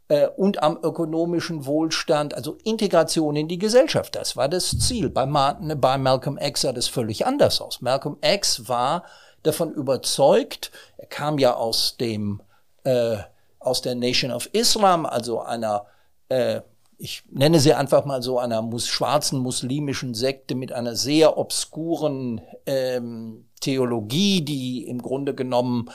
äh, 0.09 0.27
und 0.27 0.61
am 0.63 0.77
ökonomischen 0.81 1.65
Wohlstand, 1.65 2.33
also 2.33 2.57
Integration 2.63 3.35
in 3.35 3.47
die 3.47 3.59
Gesellschaft. 3.59 4.15
Das 4.15 4.35
war 4.35 4.49
das 4.49 4.77
Ziel. 4.79 5.09
Bei, 5.09 5.25
Martin, 5.25 5.79
bei 5.79 5.97
Malcolm 5.97 6.37
X 6.37 6.61
sah 6.61 6.73
das 6.73 6.87
völlig 6.87 7.25
anders 7.25 7.61
aus. 7.61 7.81
Malcolm 7.81 8.17
X 8.21 8.67
war 8.67 9.03
davon 9.43 9.71
überzeugt, 9.71 10.71
er 10.97 11.07
kam 11.07 11.37
ja 11.37 11.55
aus 11.55 11.95
dem 11.97 12.41
äh, 12.83 13.17
aus 13.59 13.81
der 13.81 13.95
Nation 13.95 14.31
of 14.31 14.49
Islam, 14.53 15.05
also 15.05 15.41
einer 15.41 15.85
äh, 16.29 16.61
ich 16.99 17.23
nenne 17.31 17.59
sie 17.59 17.73
einfach 17.73 18.03
mal 18.03 18.21
so 18.21 18.39
einer 18.39 18.61
mus 18.61 18.87
schwarzen 18.87 19.39
muslimischen 19.39 20.13
Sekte 20.13 20.53
mit 20.53 20.73
einer 20.73 20.95
sehr 20.95 21.37
obskuren 21.37 22.41
ähm, 22.65 23.45
Theologie, 23.61 24.41
die 24.41 24.85
im 24.85 25.01
Grunde 25.01 25.33
genommen 25.33 25.89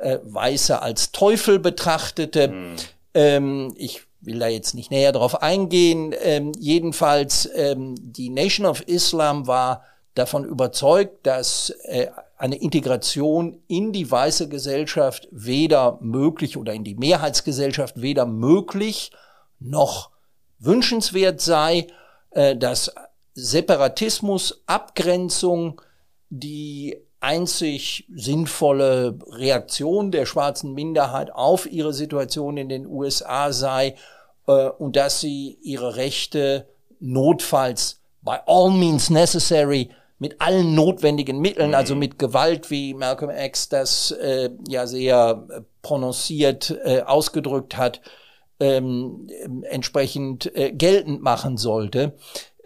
äh, 0.00 0.18
Weiße 0.22 0.80
als 0.80 1.12
Teufel 1.12 1.58
betrachtete. 1.58 2.48
Mhm. 2.48 2.76
Ähm, 3.14 3.74
ich 3.76 4.02
will 4.20 4.38
da 4.38 4.48
jetzt 4.48 4.74
nicht 4.74 4.90
näher 4.90 5.12
drauf 5.12 5.42
eingehen. 5.42 6.14
Ähm, 6.20 6.52
jedenfalls, 6.58 7.48
ähm, 7.54 7.94
die 7.98 8.28
Nation 8.28 8.66
of 8.66 8.82
Islam 8.82 9.46
war 9.46 9.84
davon 10.14 10.44
überzeugt, 10.44 11.26
dass 11.26 11.70
äh, 11.84 12.08
eine 12.38 12.56
Integration 12.56 13.62
in 13.66 13.92
die 13.92 14.10
weiße 14.10 14.48
Gesellschaft 14.48 15.28
weder 15.30 15.98
möglich 16.00 16.56
oder 16.56 16.74
in 16.74 16.84
die 16.84 16.94
Mehrheitsgesellschaft 16.94 18.00
weder 18.00 18.26
möglich 18.26 19.10
noch 19.58 20.10
wünschenswert 20.58 21.40
sei, 21.40 21.86
äh, 22.30 22.56
dass 22.56 22.92
Separatismus, 23.34 24.62
Abgrenzung 24.66 25.80
die 26.30 26.96
einzig 27.20 28.06
sinnvolle 28.14 29.18
Reaktion 29.30 30.10
der 30.10 30.26
schwarzen 30.26 30.74
Minderheit 30.74 31.32
auf 31.32 31.70
ihre 31.70 31.92
Situation 31.92 32.56
in 32.56 32.68
den 32.68 32.86
USA 32.86 33.52
sei 33.52 33.96
äh, 34.46 34.68
und 34.68 34.96
dass 34.96 35.20
sie 35.20 35.58
ihre 35.62 35.96
Rechte 35.96 36.68
notfalls 37.00 38.00
by 38.22 38.36
all 38.46 38.70
means 38.70 39.10
necessary 39.10 39.90
mit 40.18 40.40
allen 40.40 40.74
notwendigen 40.74 41.40
Mitteln, 41.40 41.74
also 41.74 41.94
mhm. 41.94 42.00
mit 42.00 42.18
Gewalt, 42.18 42.70
wie 42.70 42.94
Malcolm 42.94 43.30
X 43.30 43.68
das 43.68 44.10
äh, 44.12 44.50
ja 44.66 44.86
sehr 44.86 45.46
äh, 45.50 45.60
prononciert 45.82 46.70
äh, 46.84 47.02
ausgedrückt 47.02 47.76
hat, 47.76 48.00
ähm, 48.58 49.28
entsprechend 49.62 50.54
äh, 50.56 50.72
geltend 50.72 51.22
machen 51.22 51.58
sollte. 51.58 52.14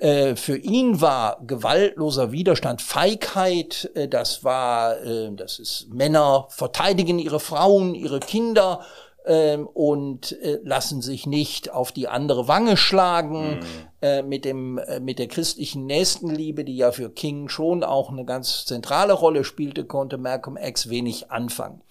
Äh, 0.00 0.34
für 0.34 0.56
ihn 0.56 1.02
war 1.02 1.42
gewaltloser 1.46 2.32
Widerstand 2.32 2.80
Feigheit, 2.80 3.90
äh, 3.94 4.08
das 4.08 4.42
war, 4.42 4.98
äh, 5.02 5.30
das 5.34 5.58
ist 5.58 5.88
Männer 5.92 6.46
verteidigen 6.48 7.18
ihre 7.18 7.38
Frauen, 7.38 7.94
ihre 7.94 8.18
Kinder 8.18 8.80
ähm, 9.26 9.66
und 9.66 10.34
lassen 10.64 11.02
sich 11.02 11.26
nicht 11.26 11.70
auf 11.70 11.92
die 11.92 12.08
andere 12.08 12.48
Wange 12.48 12.78
schlagen 12.78 13.60
mhm. 14.00 14.28
mit 14.28 14.46
dem 14.46 14.80
mit 15.02 15.18
der 15.18 15.28
christlichen 15.28 15.84
Nächstenliebe, 15.84 16.64
die 16.64 16.78
ja 16.78 16.90
für 16.90 17.10
King 17.10 17.50
schon 17.50 17.84
auch 17.84 18.10
eine 18.10 18.24
ganz 18.24 18.64
zentrale 18.64 19.12
Rolle 19.12 19.44
spielte, 19.44 19.84
konnte 19.84 20.16
Malcolm 20.16 20.56
X 20.56 20.88
wenig 20.88 21.30
anfangen. 21.30 21.82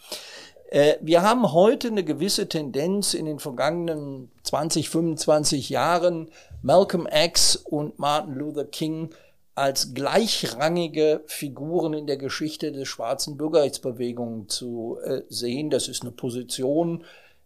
Wir 1.01 1.21
haben 1.21 1.51
heute 1.51 1.87
eine 1.89 2.03
gewisse 2.03 2.49
Tendenz 2.49 3.13
in 3.13 3.25
den 3.25 3.37
vergangenen 3.39 4.31
20, 4.43 4.89
25 4.89 5.69
Jahren, 5.69 6.29
Malcolm 6.61 7.07
X 7.11 7.55
und 7.55 7.99
Martin 7.99 8.35
Luther 8.35 8.65
King 8.65 9.09
als 9.55 9.93
gleichrangige 9.93 11.21
Figuren 11.25 11.93
in 11.93 12.07
der 12.07 12.17
Geschichte 12.17 12.71
der 12.71 12.85
schwarzen 12.85 13.37
Bürgerrechtsbewegung 13.37 14.47
zu 14.47 14.97
äh, 15.03 15.21
sehen. 15.27 15.69
Das 15.69 15.87
ist 15.87 16.01
eine 16.01 16.11
Position, 16.11 17.03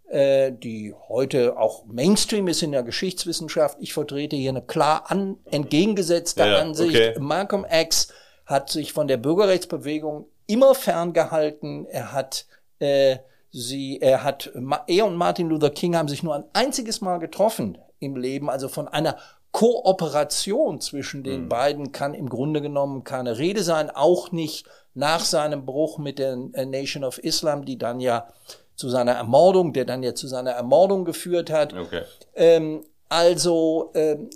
äh, 0.10 0.52
die 0.52 0.94
heute 1.10 1.58
auch 1.58 1.86
Mainstream 1.86 2.48
ist 2.48 2.62
in 2.62 2.72
der 2.72 2.84
Geschichtswissenschaft. 2.84 3.78
Ich 3.80 3.94
vertrete 3.94 4.36
hier 4.36 4.52
eine 4.52 4.62
klar 4.62 5.10
an, 5.10 5.38
entgegengesetzte 5.46 6.44
ja, 6.46 6.58
Ansicht. 6.60 6.96
Okay. 6.96 7.20
Malcolm 7.20 7.66
X 7.70 8.10
hat 8.46 8.70
sich 8.70 8.94
von 8.94 9.08
der 9.08 9.18
Bürgerrechtsbewegung 9.18 10.28
immer 10.46 10.76
ferngehalten. 10.76 11.88
Er 11.88 12.12
hat 12.12 12.46
äh, 12.78 13.18
sie, 13.52 14.00
er 14.02 14.24
hat, 14.24 14.52
er 14.88 15.06
und 15.06 15.16
Martin 15.16 15.50
Luther 15.50 15.70
King 15.72 15.96
haben 15.96 16.08
sich 16.08 16.22
nur 16.22 16.36
ein 16.36 16.46
einziges 16.54 17.02
Mal 17.02 17.18
getroffen 17.18 17.78
im 18.04 18.16
Leben. 18.16 18.50
Also 18.50 18.68
von 18.68 18.88
einer 18.88 19.18
Kooperation 19.52 20.82
zwischen 20.82 21.24
den 21.24 21.44
mhm. 21.44 21.50
beiden 21.50 21.92
kann 21.92 22.14
im 22.14 22.28
Grunde 22.28 22.62
genommen 22.62 23.04
keine 23.04 23.38
Rede 23.38 23.64
sein, 23.64 23.90
auch 23.90 24.32
nicht 24.32 24.68
nach 24.96 25.22
seinem 25.22 25.66
Bruch 25.66 25.98
mit 25.98 26.20
der 26.20 26.36
Nation 26.36 27.04
of 27.04 27.18
Islam, 27.20 27.66
die 27.66 27.78
dann 27.78 28.00
ja 28.00 28.28
zu 28.76 28.90
seiner 28.90 29.14
Ermordung, 29.14 29.74
der 29.74 29.86
dann 29.86 30.04
ja 30.04 30.16
zu 30.16 30.28
seiner 30.28 30.52
Ermordung 30.52 31.06
geführt 31.06 31.52
hat. 31.52 31.74
Okay. 31.74 32.02
Ähm, 32.36 32.84
also 33.10 33.92
ähm, 33.94 34.30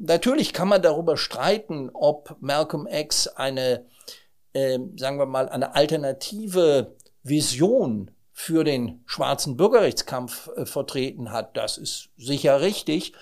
natürlich 0.00 0.54
kann 0.54 0.68
man 0.68 0.80
darüber 0.80 1.18
streiten, 1.18 1.90
ob 1.92 2.36
Malcolm 2.40 2.86
X 2.90 3.28
eine, 3.28 3.84
äh, 4.54 4.78
sagen 4.96 5.18
wir 5.18 5.26
mal, 5.26 5.50
eine 5.50 5.74
alternative 5.74 6.94
Vision 7.22 8.10
für 8.36 8.64
den 8.64 9.00
schwarzen 9.06 9.56
Bürgerrechtskampf 9.56 10.50
äh, 10.56 10.66
vertreten 10.66 11.30
hat. 11.30 11.56
Das 11.56 11.78
ist 11.78 12.10
sicher 12.18 12.60
richtig. 12.60 13.12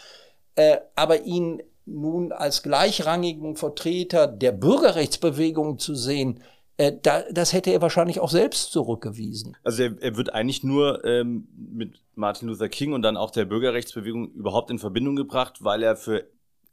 Äh, 0.56 0.78
aber 0.96 1.22
ihn 1.22 1.62
nun 1.84 2.32
als 2.32 2.62
gleichrangigen 2.62 3.56
Vertreter 3.56 4.26
der 4.26 4.52
Bürgerrechtsbewegung 4.52 5.78
zu 5.78 5.94
sehen, 5.94 6.40
äh, 6.78 6.92
da, 7.02 7.24
das 7.30 7.52
hätte 7.52 7.70
er 7.70 7.82
wahrscheinlich 7.82 8.20
auch 8.20 8.30
selbst 8.30 8.72
zurückgewiesen. 8.72 9.56
Also 9.62 9.82
er, 9.82 10.00
er 10.00 10.16
wird 10.16 10.32
eigentlich 10.32 10.64
nur 10.64 11.04
ähm, 11.04 11.46
mit 11.54 12.00
Martin 12.14 12.48
Luther 12.48 12.70
King 12.70 12.94
und 12.94 13.02
dann 13.02 13.18
auch 13.18 13.30
der 13.30 13.44
Bürgerrechtsbewegung 13.44 14.32
überhaupt 14.32 14.70
in 14.70 14.78
Verbindung 14.78 15.14
gebracht, 15.14 15.58
weil 15.62 15.82
er 15.82 15.96
für 15.96 16.24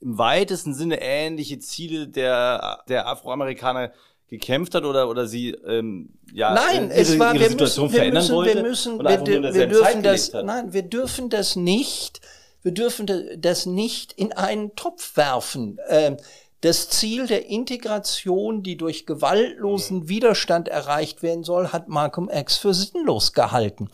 im 0.02 0.18
weitesten 0.18 0.74
Sinne 0.74 1.02
ähnliche 1.02 1.60
Ziele 1.60 2.08
der, 2.08 2.84
der 2.88 3.08
Afroamerikaner 3.08 3.92
gekämpft 4.30 4.76
hat 4.76 4.84
oder 4.84 5.10
oder 5.10 5.28
sie 5.28 5.52
ähm, 5.68 6.10
ja 6.34 6.54
nein 6.54 6.90
ihre, 6.90 6.94
es 6.94 7.20
war 7.20 7.34
ihre 7.34 7.44
wir 7.44 7.50
Situation 7.50 7.86
müssen, 7.88 7.98
verändern 7.98 8.24
wir 8.24 8.30
müssen, 8.30 8.36
wollte 8.36 8.56
wir 8.56 8.64
müssen 8.64 9.00
wir, 9.00 9.54
wir 9.54 9.68
dürfen 9.68 10.04
das 10.04 10.34
nein 10.34 10.74
wir 10.74 10.84
dürfen 10.84 11.30
das 11.30 11.56
nicht 11.56 12.22
wir 12.62 12.74
dürfen 12.74 13.08
das 13.38 13.66
nicht 13.66 14.14
in 14.14 14.34
einen 14.34 14.76
Topf 14.76 15.18
werfen 15.18 15.80
ähm, 15.88 16.18
das 16.62 16.90
Ziel 16.90 17.26
der 17.26 17.48
Integration, 17.48 18.64
die 18.64 18.76
durch 18.76 19.06
gewaltlosen 19.06 20.00
mhm. 20.00 20.10
Widerstand 20.10 20.68
erreicht 20.68 21.24
werden 21.24 21.44
soll, 21.44 21.70
hat 21.70 21.88
Malcolm 21.88 22.30
X 22.30 22.58
für 22.58 22.74
sinnlos 22.74 23.34
gehalten. 23.34 23.90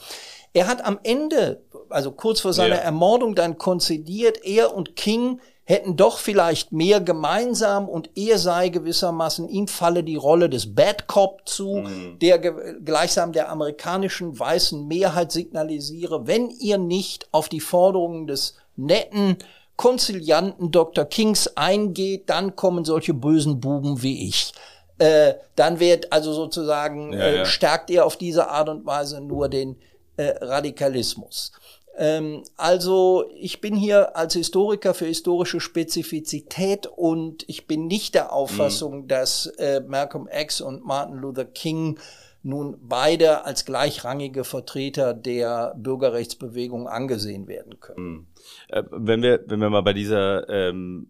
Er 0.53 0.67
hat 0.67 0.83
am 0.83 0.99
Ende, 1.03 1.61
also 1.89 2.11
kurz 2.11 2.39
vor 2.39 2.53
seiner 2.53 2.77
ja. 2.77 2.81
Ermordung, 2.81 3.35
dann 3.35 3.57
konzidiert, 3.57 4.43
er 4.43 4.73
und 4.73 4.95
King 4.95 5.41
hätten 5.65 5.97
doch 5.97 6.19
vielleicht 6.19 6.71
mehr 6.71 7.01
gemeinsam 7.01 7.89
und 7.89 8.11
er 8.15 8.37
sei 8.37 8.69
gewissermaßen, 8.69 9.49
ihm 9.49 9.67
falle 9.67 10.03
die 10.03 10.15
Rolle 10.15 10.47
des 10.47 10.75
Bad 10.75 11.07
Cop 11.07 11.41
zu, 11.45 11.77
mhm. 11.77 12.19
der 12.19 12.39
gleichsam 12.39 13.33
der 13.33 13.49
amerikanischen 13.49 14.37
weißen 14.37 14.87
Mehrheit 14.87 15.31
signalisiere, 15.31 16.27
wenn 16.27 16.51
ihr 16.51 16.77
nicht 16.77 17.27
auf 17.31 17.49
die 17.49 17.59
Forderungen 17.59 18.27
des 18.27 18.55
netten, 18.75 19.37
konzilianten 19.75 20.71
Dr. 20.71 21.03
Kings 21.05 21.47
eingeht, 21.57 22.29
dann 22.29 22.55
kommen 22.55 22.85
solche 22.85 23.13
bösen 23.13 23.59
Buben 23.59 24.03
wie 24.03 24.27
ich. 24.27 24.53
Äh, 24.99 25.33
dann 25.55 25.79
wird 25.79 26.13
also 26.13 26.31
sozusagen, 26.31 27.11
ja, 27.11 27.19
ja. 27.19 27.41
Äh, 27.41 27.45
stärkt 27.45 27.89
ihr 27.89 28.05
auf 28.05 28.15
diese 28.15 28.49
Art 28.49 28.69
und 28.69 28.85
Weise 28.85 29.19
nur 29.19 29.49
den 29.49 29.75
äh, 30.15 30.33
Radikalismus. 30.39 31.51
Ähm, 31.97 32.43
also 32.57 33.25
ich 33.37 33.61
bin 33.61 33.75
hier 33.75 34.15
als 34.15 34.33
Historiker 34.33 34.93
für 34.93 35.05
historische 35.05 35.59
Spezifizität 35.59 36.87
und 36.87 37.43
ich 37.47 37.67
bin 37.67 37.87
nicht 37.87 38.15
der 38.15 38.33
Auffassung, 38.33 39.03
mhm. 39.03 39.07
dass 39.07 39.47
äh, 39.57 39.81
Malcolm 39.87 40.27
X 40.31 40.61
und 40.61 40.85
Martin 40.85 41.17
Luther 41.17 41.45
King 41.45 41.99
nun 42.43 42.77
beide 42.81 43.45
als 43.45 43.65
gleichrangige 43.65 44.43
Vertreter 44.43 45.13
der 45.13 45.73
Bürgerrechtsbewegung 45.77 46.87
angesehen 46.87 47.47
werden 47.47 47.79
können. 47.79 48.07
Mhm. 48.07 48.27
Äh, 48.69 48.83
wenn 48.91 49.21
wir, 49.21 49.43
wenn 49.47 49.59
wir 49.59 49.69
mal 49.69 49.81
bei 49.81 49.93
dieser 49.93 50.47
ähm 50.49 51.07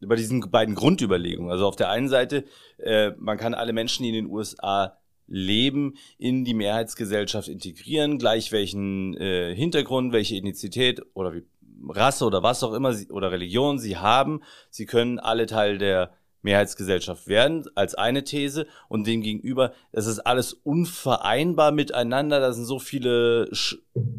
bei 0.00 0.16
diesen 0.16 0.50
beiden 0.50 0.74
Grundüberlegungen. 0.74 1.50
Also 1.50 1.66
auf 1.66 1.76
der 1.76 1.90
einen 1.90 2.08
Seite, 2.08 2.44
äh, 2.78 3.10
man 3.18 3.36
kann 3.36 3.54
alle 3.54 3.72
Menschen, 3.72 4.04
die 4.04 4.10
in 4.10 4.14
den 4.14 4.26
USA 4.26 4.97
Leben 5.28 5.94
in 6.18 6.44
die 6.44 6.54
Mehrheitsgesellschaft 6.54 7.48
integrieren, 7.48 8.18
gleich 8.18 8.50
welchen 8.50 9.16
äh, 9.16 9.54
Hintergrund, 9.54 10.12
welche 10.12 10.36
Ethnizität 10.36 11.02
oder 11.14 11.34
wie 11.34 11.44
Rasse 11.88 12.24
oder 12.24 12.42
was 12.42 12.62
auch 12.64 12.74
immer 12.74 12.92
sie, 12.92 13.08
oder 13.10 13.30
Religion 13.30 13.78
sie 13.78 13.96
haben. 13.96 14.42
Sie 14.70 14.86
können 14.86 15.18
alle 15.18 15.46
Teil 15.46 15.78
der 15.78 16.10
Mehrheitsgesellschaft 16.42 17.26
werden, 17.26 17.64
als 17.74 17.94
eine 17.94 18.24
These. 18.24 18.66
Und 18.88 19.06
demgegenüber, 19.06 19.72
das 19.92 20.06
ist 20.06 20.20
alles 20.20 20.52
unvereinbar 20.52 21.72
miteinander. 21.72 22.40
Da 22.40 22.52
sind 22.52 22.64
so 22.64 22.78
viele 22.78 23.48
Sch 23.52 23.76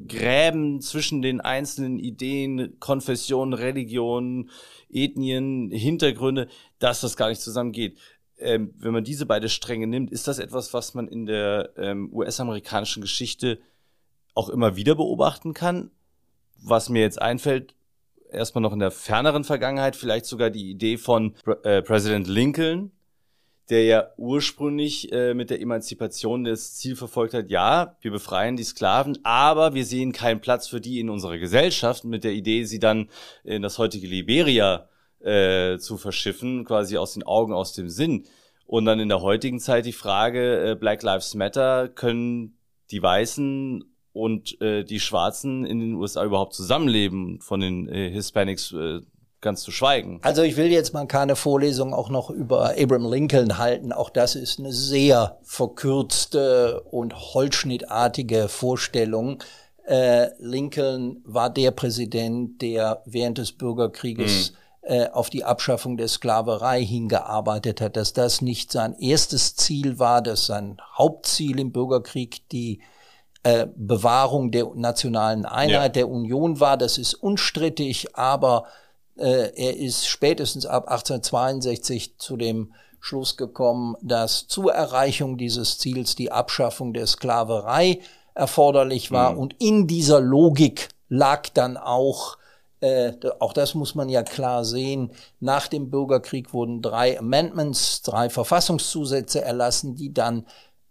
Gräben 0.07 0.81
zwischen 0.81 1.21
den 1.21 1.39
einzelnen 1.39 1.99
Ideen, 1.99 2.77
Konfessionen, 2.79 3.53
Religionen, 3.53 4.49
Ethnien, 4.91 5.71
Hintergründe, 5.71 6.47
dass 6.79 7.01
das 7.01 7.15
gar 7.15 7.29
nicht 7.29 7.41
zusammengeht. 7.41 7.97
Ähm, 8.39 8.73
wenn 8.77 8.93
man 8.93 9.03
diese 9.03 9.25
beiden 9.25 9.49
Stränge 9.49 9.87
nimmt, 9.87 10.11
ist 10.11 10.27
das 10.27 10.39
etwas, 10.39 10.73
was 10.73 10.93
man 10.93 11.07
in 11.07 11.25
der 11.25 11.71
ähm, 11.77 12.09
US-amerikanischen 12.13 13.01
Geschichte 13.01 13.59
auch 14.33 14.49
immer 14.49 14.75
wieder 14.75 14.95
beobachten 14.95 15.53
kann. 15.53 15.91
Was 16.61 16.89
mir 16.89 17.01
jetzt 17.01 17.21
einfällt, 17.21 17.75
erstmal 18.31 18.61
noch 18.61 18.73
in 18.73 18.79
der 18.79 18.91
ferneren 18.91 19.43
Vergangenheit 19.43 19.95
vielleicht 19.95 20.25
sogar 20.25 20.49
die 20.49 20.69
Idee 20.69 20.97
von 20.97 21.35
äh, 21.63 21.81
Präsident 21.81 22.27
Lincoln, 22.27 22.91
der 23.69 23.83
ja 23.83 24.07
ursprünglich 24.17 25.11
äh, 25.11 25.33
mit 25.33 25.49
der 25.49 25.61
Emanzipation 25.61 26.43
das 26.43 26.75
Ziel 26.75 26.95
verfolgt 26.95 27.33
hat, 27.33 27.49
ja, 27.49 27.97
wir 28.01 28.11
befreien 28.11 28.55
die 28.55 28.63
Sklaven, 28.63 29.19
aber 29.23 29.73
wir 29.73 29.85
sehen 29.85 30.11
keinen 30.11 30.41
Platz 30.41 30.67
für 30.67 30.81
die 30.81 30.99
in 30.99 31.09
unserer 31.09 31.37
Gesellschaft, 31.37 32.03
mit 32.03 32.23
der 32.23 32.33
Idee, 32.33 32.63
sie 32.63 32.79
dann 32.79 33.09
in 33.43 33.61
das 33.61 33.77
heutige 33.77 34.07
Liberia 34.07 34.89
äh, 35.21 35.77
zu 35.77 35.97
verschiffen, 35.97 36.65
quasi 36.65 36.97
aus 36.97 37.13
den 37.13 37.23
Augen, 37.23 37.53
aus 37.53 37.73
dem 37.73 37.89
Sinn. 37.89 38.25
Und 38.65 38.85
dann 38.85 38.99
in 38.99 39.09
der 39.09 39.21
heutigen 39.21 39.59
Zeit 39.59 39.85
die 39.85 39.93
Frage, 39.93 40.71
äh, 40.71 40.75
Black 40.75 41.01
Lives 41.03 41.33
Matter, 41.33 41.89
können 41.89 42.57
die 42.91 43.01
Weißen 43.01 43.83
und 44.13 44.61
äh, 44.61 44.83
die 44.83 44.99
Schwarzen 44.99 45.65
in 45.65 45.79
den 45.79 45.95
USA 45.95 46.23
überhaupt 46.23 46.53
zusammenleben, 46.53 47.39
von 47.41 47.59
den 47.59 47.87
äh, 47.89 48.11
Hispanics 48.11 48.71
äh, 48.73 49.01
ganz 49.41 49.61
zu 49.61 49.71
schweigen. 49.71 50.19
Also 50.23 50.41
ich 50.43 50.57
will 50.57 50.67
jetzt 50.67 50.93
mal 50.93 51.05
keine 51.07 51.35
Vorlesung 51.35 51.93
auch 51.93 52.09
noch 52.09 52.29
über 52.29 52.75
Abraham 52.77 53.09
Lincoln 53.09 53.57
halten. 53.57 53.91
Auch 53.91 54.09
das 54.09 54.35
ist 54.35 54.59
eine 54.59 54.73
sehr 54.73 55.39
verkürzte 55.43 56.81
und 56.81 57.15
holzschnittartige 57.15 58.49
Vorstellung. 58.49 59.41
Äh, 59.85 60.27
Lincoln 60.39 61.21
war 61.25 61.49
der 61.49 61.71
Präsident, 61.71 62.61
der 62.61 63.01
während 63.05 63.37
des 63.37 63.53
Bürgerkrieges 63.53 64.51
mhm. 64.51 64.55
Auf 65.11 65.29
die 65.29 65.43
Abschaffung 65.43 65.97
der 65.97 66.07
Sklaverei 66.07 66.83
hingearbeitet 66.83 67.81
hat, 67.81 67.97
dass 67.97 68.13
das 68.13 68.41
nicht 68.41 68.71
sein 68.71 68.95
erstes 68.97 69.55
Ziel 69.55 69.99
war, 69.99 70.21
dass 70.21 70.45
sein 70.45 70.77
Hauptziel 70.97 71.59
im 71.59 71.71
Bürgerkrieg 71.71 72.47
die 72.49 72.79
äh, 73.43 73.67
Bewahrung 73.75 74.51
der 74.51 74.67
nationalen 74.75 75.45
Einheit 75.45 75.71
ja. 75.71 75.89
der 75.89 76.09
Union 76.09 76.59
war. 76.59 76.75
Das 76.75 76.97
ist 76.97 77.13
unstrittig, 77.13 78.17
aber 78.17 78.65
äh, 79.15 79.51
er 79.55 79.77
ist 79.77 80.07
spätestens 80.07 80.65
ab 80.65 80.89
1862 80.89 82.17
zu 82.17 82.35
dem 82.35 82.73
Schluss 82.99 83.37
gekommen, 83.37 83.95
dass 84.01 84.47
zur 84.47 84.73
Erreichung 84.73 85.37
dieses 85.37 85.77
Ziels 85.77 86.15
die 86.15 86.33
Abschaffung 86.33 86.93
der 86.93 87.07
Sklaverei 87.07 87.99
erforderlich 88.33 89.11
war. 89.11 89.31
Mhm. 89.31 89.37
Und 89.37 89.55
in 89.59 89.87
dieser 89.87 90.19
Logik 90.19 90.89
lag 91.07 91.47
dann 91.53 91.77
auch, 91.77 92.37
äh, 92.81 93.13
auch 93.39 93.53
das 93.53 93.75
muss 93.75 93.95
man 93.95 94.09
ja 94.09 94.23
klar 94.23 94.63
sehen, 94.63 95.11
nach 95.39 95.67
dem 95.67 95.89
Bürgerkrieg 95.89 96.53
wurden 96.53 96.81
drei 96.81 97.19
Amendments, 97.19 98.01
drei 98.01 98.29
Verfassungszusätze 98.29 99.41
erlassen, 99.41 99.95
die 99.95 100.13
dann 100.13 100.45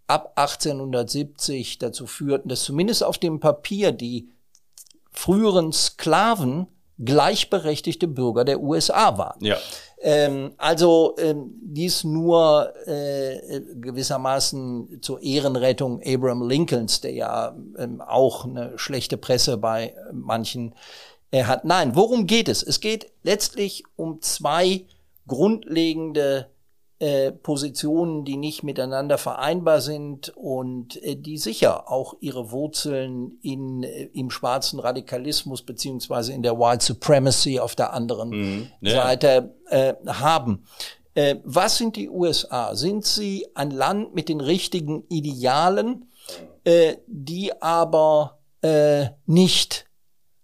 ab 0.06 0.32
1870 0.36 1.78
dazu 1.78 2.06
führten, 2.06 2.48
dass 2.48 2.64
zumindest 2.64 3.04
auf 3.04 3.18
dem 3.18 3.40
Papier 3.40 3.92
die 3.92 4.30
früheren 5.10 5.72
Sklaven 5.72 6.66
gleichberechtigte 6.98 8.08
Bürger 8.08 8.44
der 8.44 8.60
USA 8.60 9.16
waren. 9.18 9.42
Ja. 9.44 9.56
Ähm, 10.00 10.52
also 10.58 11.14
ähm, 11.18 11.52
dies 11.60 12.04
nur 12.04 12.72
äh, 12.86 13.60
gewissermaßen 13.80 15.00
zur 15.00 15.22
Ehrenrettung 15.22 16.00
Abraham 16.04 16.48
Lincolns, 16.48 17.00
der 17.00 17.12
ja 17.12 17.56
ähm, 17.78 18.00
auch 18.00 18.44
eine 18.44 18.78
schlechte 18.78 19.16
Presse 19.16 19.56
bei 19.56 19.94
manchen 20.12 20.74
äh, 21.30 21.44
hat. 21.44 21.64
Nein, 21.64 21.94
worum 21.94 22.26
geht 22.26 22.48
es? 22.48 22.62
Es 22.62 22.80
geht 22.80 23.10
letztlich 23.22 23.84
um 23.96 24.20
zwei 24.20 24.84
grundlegende 25.26 26.50
äh, 27.00 27.30
Positionen, 27.30 28.24
die 28.24 28.36
nicht 28.36 28.64
miteinander 28.64 29.18
vereinbar 29.18 29.80
sind 29.80 30.30
und 30.30 31.00
äh, 31.04 31.14
die 31.14 31.38
sicher 31.38 31.88
auch 31.88 32.16
ihre 32.18 32.50
Wurzeln 32.50 33.38
in, 33.40 33.84
äh, 33.84 34.06
im 34.14 34.30
schwarzen 34.30 34.80
Radikalismus 34.80 35.62
beziehungsweise 35.62 36.32
in 36.32 36.42
der 36.42 36.58
White 36.58 36.84
Supremacy 36.84 37.60
auf 37.60 37.76
der 37.76 37.92
anderen 37.92 38.30
mhm. 38.30 38.68
ja. 38.80 39.02
Seite 39.02 39.54
äh, 39.66 39.94
haben. 40.06 40.64
Äh, 41.14 41.36
was 41.44 41.78
sind 41.78 41.94
die 41.94 42.08
USA? 42.08 42.74
Sind 42.74 43.04
sie 43.04 43.46
ein 43.54 43.70
Land 43.70 44.14
mit 44.14 44.28
den 44.28 44.40
richtigen 44.40 45.04
Idealen, 45.08 46.10
äh, 46.64 46.96
die 47.06 47.62
aber 47.62 48.38
äh, 48.62 49.06
nicht 49.26 49.87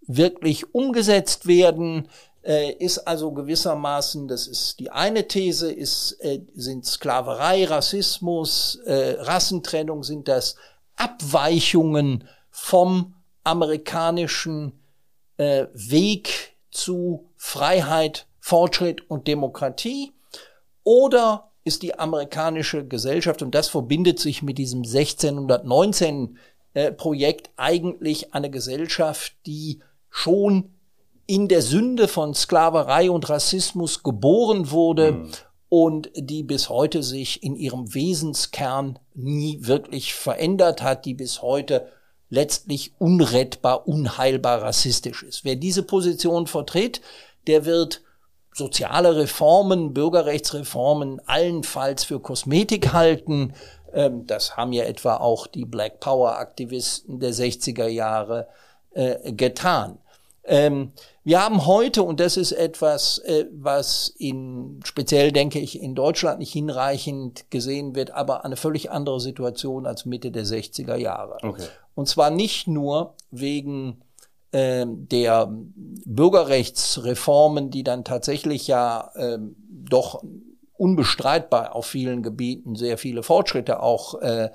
wirklich 0.07 0.75
umgesetzt 0.75 1.47
werden? 1.47 2.09
äh, 2.45 2.73
ist 2.73 2.99
also 2.99 3.33
gewissermaßen, 3.33 4.29
das 4.29 4.47
ist 4.47 4.79
die 4.79 4.91
eine 4.91 5.27
These, 5.27 5.73
ist, 5.73 6.13
äh, 6.21 6.43
sind 6.55 6.85
Sklaverei, 6.85 7.65
Rassismus, 7.65 8.77
äh, 8.85 9.17
Rassentrennung, 9.19 10.03
sind 10.03 10.29
das 10.29 10.57
Abweichungen 10.97 12.29
vom 12.51 13.15
amerikanischen 13.43 14.81
Weg 15.37 16.55
zu 16.71 17.29
Freiheit, 17.37 18.29
Fortschritt 18.39 19.11
und 19.11 19.27
Demokratie? 19.27 20.13
Oder 20.85 21.51
ist 21.65 21.83
die 21.83 21.99
amerikanische 21.99 22.87
Gesellschaft, 22.87 23.43
und 23.43 23.53
das 23.53 23.67
verbindet 23.67 24.21
sich 24.21 24.45
mit 24.45 24.59
diesem 24.59 24.85
1619 24.85 26.39
äh, 26.75 26.93
Projekt, 26.93 27.51
eigentlich 27.57 28.33
eine 28.33 28.49
Gesellschaft, 28.49 29.35
die 29.45 29.81
schon 30.17 30.71
in 31.27 31.49
der 31.49 31.61
Sünde 31.61 32.07
von 32.07 32.35
Sklaverei 32.35 33.11
und 33.11 33.29
Rassismus 33.29 34.05
geboren 34.05 34.71
wurde 34.71 35.13
mhm. 35.13 35.31
und 35.69 36.11
die 36.15 36.45
bis 36.45 36.69
heute 36.69 37.03
sich 37.03 37.43
in 37.43 37.57
ihrem 37.57 37.93
Wesenskern 37.93 39.01
nie 39.15 39.59
wirklich 39.63 40.15
verändert 40.15 40.83
hat, 40.83 41.05
die 41.05 41.15
bis 41.15 41.43
heute 41.43 41.89
letztlich 42.31 42.93
unrettbar, 42.99 43.89
unheilbar 43.89 44.63
rassistisch 44.63 45.25
ist. 45.25 45.45
Wer 45.45 45.57
diese 45.57 45.83
Position 45.83 46.47
vertritt, 46.47 47.01
der 47.49 47.65
wird 47.65 48.03
soziale 48.53 49.17
Reformen, 49.17 49.95
Bürgerrechtsreformen 49.95 51.21
allenfalls 51.27 52.05
für 52.05 52.21
Kosmetik 52.21 52.93
halten. 52.93 53.55
Ähm, 53.93 54.29
das 54.29 54.57
haben 54.57 54.73
ja 54.73 54.85
etwa 54.85 55.17
auch 55.17 55.49
die 55.49 55.65
Black 55.65 55.99
Power 55.99 56.39
Aktivisten 56.39 57.19
der 57.19 57.33
60er 57.33 57.89
Jahre 57.89 58.47
äh, 58.93 59.33
getan. 59.33 59.99
Ähm, 60.47 60.93
wir 61.23 61.43
haben 61.43 61.67
heute, 61.67 62.03
und 62.03 62.21
das 62.21 62.37
ist 62.37 62.53
etwas, 62.53 63.19
äh, 63.19 63.47
was 63.53 64.15
in, 64.19 64.81
speziell 64.85 65.33
denke 65.33 65.59
ich, 65.59 65.81
in 65.81 65.95
Deutschland 65.95 66.39
nicht 66.39 66.53
hinreichend 66.53 67.51
gesehen 67.51 67.95
wird, 67.95 68.11
aber 68.11 68.45
eine 68.45 68.57
völlig 68.57 68.91
andere 68.91 69.21
Situation 69.21 69.87
als 69.87 70.05
Mitte 70.05 70.31
der 70.31 70.45
60er 70.45 70.97
Jahre. 70.97 71.39
Okay. 71.43 71.67
Und 71.95 72.09
zwar 72.09 72.31
nicht 72.31 72.67
nur 72.67 73.15
wegen 73.31 74.03
äh, 74.53 74.85
der 74.87 75.49
Bürgerrechtsreformen, 75.51 77.71
die 77.71 77.85
dann 77.85 78.05
tatsächlich 78.05 78.67
ja 78.67 79.11
äh, 79.15 79.39
doch 79.69 80.23
unbestreitbar 80.77 81.75
auf 81.75 81.87
vielen 81.87 82.23
Gebieten 82.23 82.75
sehr 82.75 82.99
viele 82.99 83.23
Fortschritte 83.23 83.81
auch 83.81 84.21
äh, 84.21 84.51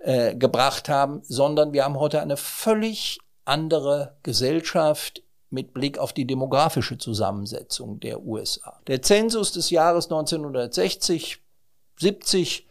äh, 0.00 0.34
gebracht 0.34 0.88
haben, 0.88 1.20
sondern 1.22 1.72
wir 1.72 1.84
haben 1.84 2.00
heute 2.00 2.20
eine 2.20 2.36
völlig 2.36 3.20
andere 3.44 4.16
Gesellschaft 4.22 5.22
mit 5.50 5.74
Blick 5.74 5.98
auf 5.98 6.12
die 6.12 6.26
demografische 6.26 6.98
Zusammensetzung 6.98 8.00
der 8.00 8.22
USA. 8.22 8.80
Der 8.86 9.02
Zensus 9.02 9.52
des 9.52 9.70
Jahres 9.70 10.06
1960, 10.06 11.38
70 11.98 12.68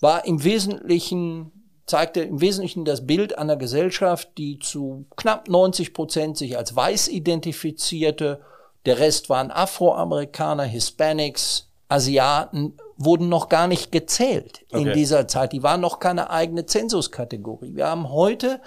war 0.00 0.24
im 0.24 0.42
Wesentlichen 0.42 1.52
zeigte 1.88 2.20
im 2.20 2.40
Wesentlichen 2.40 2.84
das 2.84 3.06
Bild 3.06 3.36
einer 3.38 3.56
Gesellschaft, 3.56 4.36
die 4.38 4.58
zu 4.58 5.06
knapp 5.16 5.48
90 5.48 5.94
Prozent 5.94 6.36
sich 6.36 6.56
als 6.56 6.76
weiß 6.76 7.08
identifizierte. 7.08 8.40
Der 8.86 8.98
Rest 8.98 9.28
waren 9.28 9.50
Afroamerikaner, 9.50 10.64
Hispanics, 10.64 11.72
Asiaten, 11.88 12.76
wurden 12.96 13.28
noch 13.28 13.48
gar 13.48 13.66
nicht 13.66 13.90
gezählt 13.90 14.66
okay. 14.70 14.82
in 14.82 14.92
dieser 14.92 15.26
Zeit. 15.28 15.52
Die 15.52 15.62
waren 15.62 15.80
noch 15.80 15.98
keine 15.98 16.30
eigene 16.30 16.66
Zensuskategorie. 16.66 17.74
Wir 17.74 17.86
haben 17.86 18.10
heute 18.10 18.60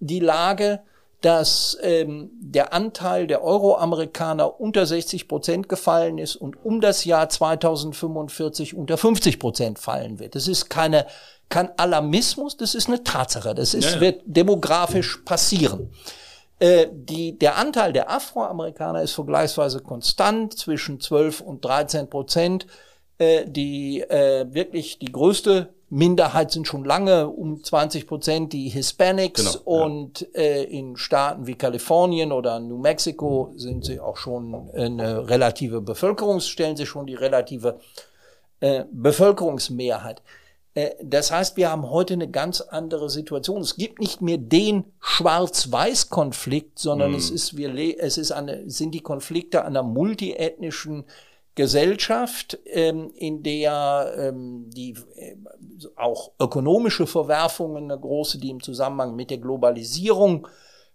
die 0.00 0.20
Lage, 0.20 0.80
dass 1.20 1.76
ähm, 1.82 2.30
der 2.40 2.72
Anteil 2.72 3.26
der 3.26 3.42
Euro-Amerikaner 3.42 4.60
unter 4.60 4.86
60 4.86 5.28
Prozent 5.28 5.68
gefallen 5.68 6.18
ist 6.18 6.36
und 6.36 6.64
um 6.64 6.80
das 6.80 7.04
Jahr 7.04 7.28
2045 7.28 8.76
unter 8.76 8.96
50 8.96 9.38
Prozent 9.38 9.78
fallen 9.78 10.18
wird. 10.18 10.34
Das 10.34 10.46
ist 10.46 10.68
keine, 10.68 11.06
kein 11.48 11.76
Alarmismus, 11.78 12.56
das 12.56 12.74
ist 12.74 12.88
eine 12.88 13.02
Tatsache. 13.02 13.54
Das 13.54 13.74
ist, 13.74 13.94
ja, 13.94 14.00
wird 14.00 14.22
demografisch 14.26 15.18
passieren. 15.24 15.90
Äh, 16.58 16.86
die, 16.92 17.38
der 17.38 17.56
Anteil 17.56 17.92
der 17.92 18.10
Afroamerikaner 18.10 19.02
ist 19.02 19.12
vergleichsweise 19.12 19.80
konstant 19.80 20.56
zwischen 20.58 21.00
12 21.00 21.40
und 21.40 21.64
13 21.64 22.08
Prozent. 22.08 22.66
Äh, 23.18 23.46
die 23.46 24.02
äh, 24.02 24.46
wirklich 24.52 24.98
die 24.98 25.10
größte 25.10 25.74
Minderheit 25.88 26.50
sind 26.50 26.66
schon 26.66 26.84
lange 26.84 27.28
um 27.28 27.62
20 27.62 28.06
Prozent 28.06 28.52
die 28.52 28.68
Hispanics 28.68 29.62
genau, 29.62 29.84
und 29.84 30.20
ja. 30.20 30.40
äh, 30.40 30.64
in 30.64 30.96
Staaten 30.96 31.46
wie 31.46 31.54
Kalifornien 31.54 32.32
oder 32.32 32.58
New 32.58 32.78
Mexico 32.78 33.52
sind 33.56 33.84
sie 33.84 34.00
auch 34.00 34.16
schon 34.16 34.68
eine 34.74 35.28
relative 35.28 35.80
Bevölkerungs, 35.80 36.48
stellen 36.48 36.76
sie 36.76 36.86
schon 36.86 37.06
die 37.06 37.14
relative 37.14 37.78
äh, 38.60 38.84
Bevölkerungsmehrheit. 38.90 40.22
Äh, 40.74 40.90
das 41.02 41.30
heißt, 41.30 41.56
wir 41.56 41.70
haben 41.70 41.90
heute 41.90 42.14
eine 42.14 42.30
ganz 42.30 42.60
andere 42.60 43.08
Situation. 43.08 43.60
Es 43.60 43.76
gibt 43.76 44.00
nicht 44.00 44.20
mehr 44.20 44.38
den 44.38 44.84
Schwarz-Weiß-Konflikt, 45.00 46.78
sondern 46.78 47.12
mm. 47.12 47.16
es 47.16 47.30
ist, 47.30 47.56
wir, 47.56 47.74
es 47.98 48.18
ist 48.18 48.32
eine, 48.32 48.68
sind 48.68 48.92
die 48.92 49.02
Konflikte 49.02 49.64
einer 49.64 49.82
multiethnischen 49.82 51.04
Gesellschaft, 51.56 52.58
ähm, 52.66 53.10
in 53.16 53.42
der 53.42 54.14
ähm, 54.16 54.70
die 54.70 54.94
äh, 55.16 55.36
auch 55.96 56.32
ökonomische 56.38 57.06
Verwerfungen 57.06 57.90
eine 57.90 57.98
große, 57.98 58.38
die 58.38 58.50
im 58.50 58.62
Zusammenhang 58.62 59.16
mit 59.16 59.30
der 59.30 59.38
Globalisierung 59.38 60.46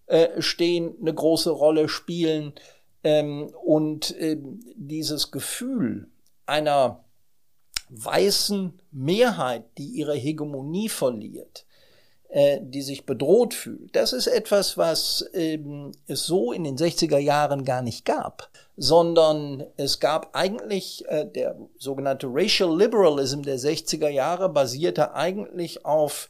äh, 0.05 0.41
stehen, 0.41 0.95
eine 1.01 1.13
große 1.13 1.49
Rolle 1.49 1.89
spielen. 1.89 2.53
Ähm, 3.03 3.51
und 3.65 4.15
dieses 4.75 5.31
Gefühl 5.31 6.07
einer 6.45 7.03
weißen 7.89 8.79
Mehrheit, 8.91 9.65
die 9.79 9.87
ihre 9.87 10.15
Hegemonie 10.15 10.89
verliert, 10.89 11.65
äh, 12.31 12.59
die 12.61 12.81
sich 12.81 13.05
bedroht 13.05 13.53
fühlt, 13.53 13.95
das 13.95 14.13
ist 14.13 14.27
etwas, 14.27 14.77
was 14.77 15.29
ähm, 15.33 15.91
es 16.07 16.23
so 16.23 16.53
in 16.53 16.63
den 16.63 16.77
60er 16.77 17.17
Jahren 17.17 17.65
gar 17.65 17.81
nicht 17.81 18.05
gab, 18.05 18.49
sondern 18.77 19.65
es 19.75 19.99
gab 19.99 20.29
eigentlich 20.33 21.03
äh, 21.09 21.25
der 21.25 21.57
sogenannte 21.77 22.27
Racial 22.29 22.73
Liberalism 22.75 23.41
der 23.41 23.59
60er 23.59 24.07
Jahre 24.07 24.47
basierte 24.47 25.13
eigentlich 25.13 25.85
auf 25.85 26.29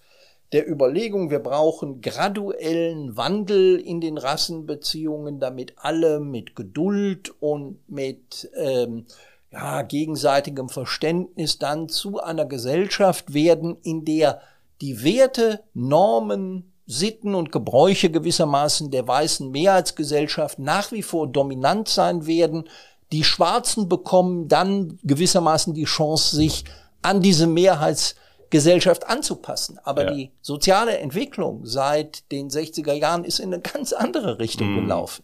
der 0.51 0.67
Überlegung, 0.67 1.29
wir 1.29 1.39
brauchen 1.39 2.01
graduellen 2.01 3.15
Wandel 3.15 3.79
in 3.79 4.01
den 4.01 4.17
Rassenbeziehungen, 4.17 5.39
damit 5.39 5.75
alle 5.77 6.19
mit 6.19 6.55
Geduld 6.55 7.31
und 7.39 7.79
mit 7.87 8.49
ähm, 8.55 9.05
ja, 9.51 9.81
gegenseitigem 9.83 10.67
Verständnis 10.67 11.59
dann 11.59 11.89
zu 11.89 12.19
einer 12.19 12.45
Gesellschaft 12.45 13.33
werden, 13.33 13.77
in 13.83 14.03
der 14.03 14.41
die 14.81 15.03
Werte, 15.03 15.63
Normen, 15.73 16.73
Sitten 16.87 17.35
und 17.35 17.51
Gebräuche 17.51 18.09
gewissermaßen 18.09 18.91
der 18.91 19.07
weißen 19.07 19.49
Mehrheitsgesellschaft 19.49 20.59
nach 20.59 20.91
wie 20.91 21.03
vor 21.03 21.27
dominant 21.27 21.87
sein 21.87 22.25
werden. 22.25 22.67
Die 23.11 23.23
Schwarzen 23.23 23.87
bekommen 23.87 24.47
dann 24.47 24.99
gewissermaßen 25.03 25.73
die 25.73 25.85
Chance, 25.85 26.35
sich 26.35 26.65
an 27.01 27.21
diese 27.21 27.47
Mehrheitsgesellschaft 27.47 29.07
anzupassen. 29.07 29.79
Aber 29.83 30.05
ja. 30.05 30.13
die 30.13 30.31
soziale 30.41 30.97
Entwicklung 30.97 31.65
seit 31.65 32.29
den 32.31 32.49
60er 32.49 32.93
Jahren 32.93 33.23
ist 33.23 33.39
in 33.39 33.53
eine 33.53 33.61
ganz 33.61 33.93
andere 33.93 34.39
Richtung 34.39 34.73
mhm. 34.73 34.81
gelaufen. 34.81 35.23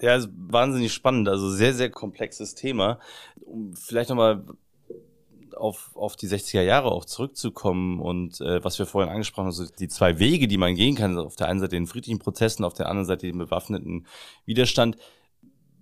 Ja, 0.00 0.16
ist 0.16 0.28
wahnsinnig 0.34 0.92
spannend, 0.92 1.28
also 1.28 1.50
sehr, 1.50 1.74
sehr 1.74 1.90
komplexes 1.90 2.54
Thema. 2.54 2.98
Um 3.44 3.74
vielleicht 3.76 4.10
nochmal 4.10 4.44
auf, 5.56 5.90
auf 5.94 6.16
die 6.16 6.28
60er 6.28 6.62
Jahre 6.62 6.92
auch 6.92 7.04
zurückzukommen 7.04 8.00
und 8.00 8.40
äh, 8.40 8.62
was 8.64 8.78
wir 8.78 8.86
vorhin 8.86 9.10
angesprochen 9.10 9.46
haben, 9.46 9.58
also 9.58 9.66
die 9.66 9.88
zwei 9.88 10.18
Wege, 10.18 10.48
die 10.48 10.58
man 10.58 10.74
gehen 10.74 10.94
kann, 10.94 11.18
auf 11.18 11.36
der 11.36 11.48
einen 11.48 11.60
Seite 11.60 11.76
den 11.76 11.86
friedlichen 11.86 12.18
Prozessen, 12.18 12.64
auf 12.64 12.74
der 12.74 12.88
anderen 12.88 13.06
Seite 13.06 13.26
den 13.26 13.38
bewaffneten 13.38 14.06
Widerstand. 14.44 14.96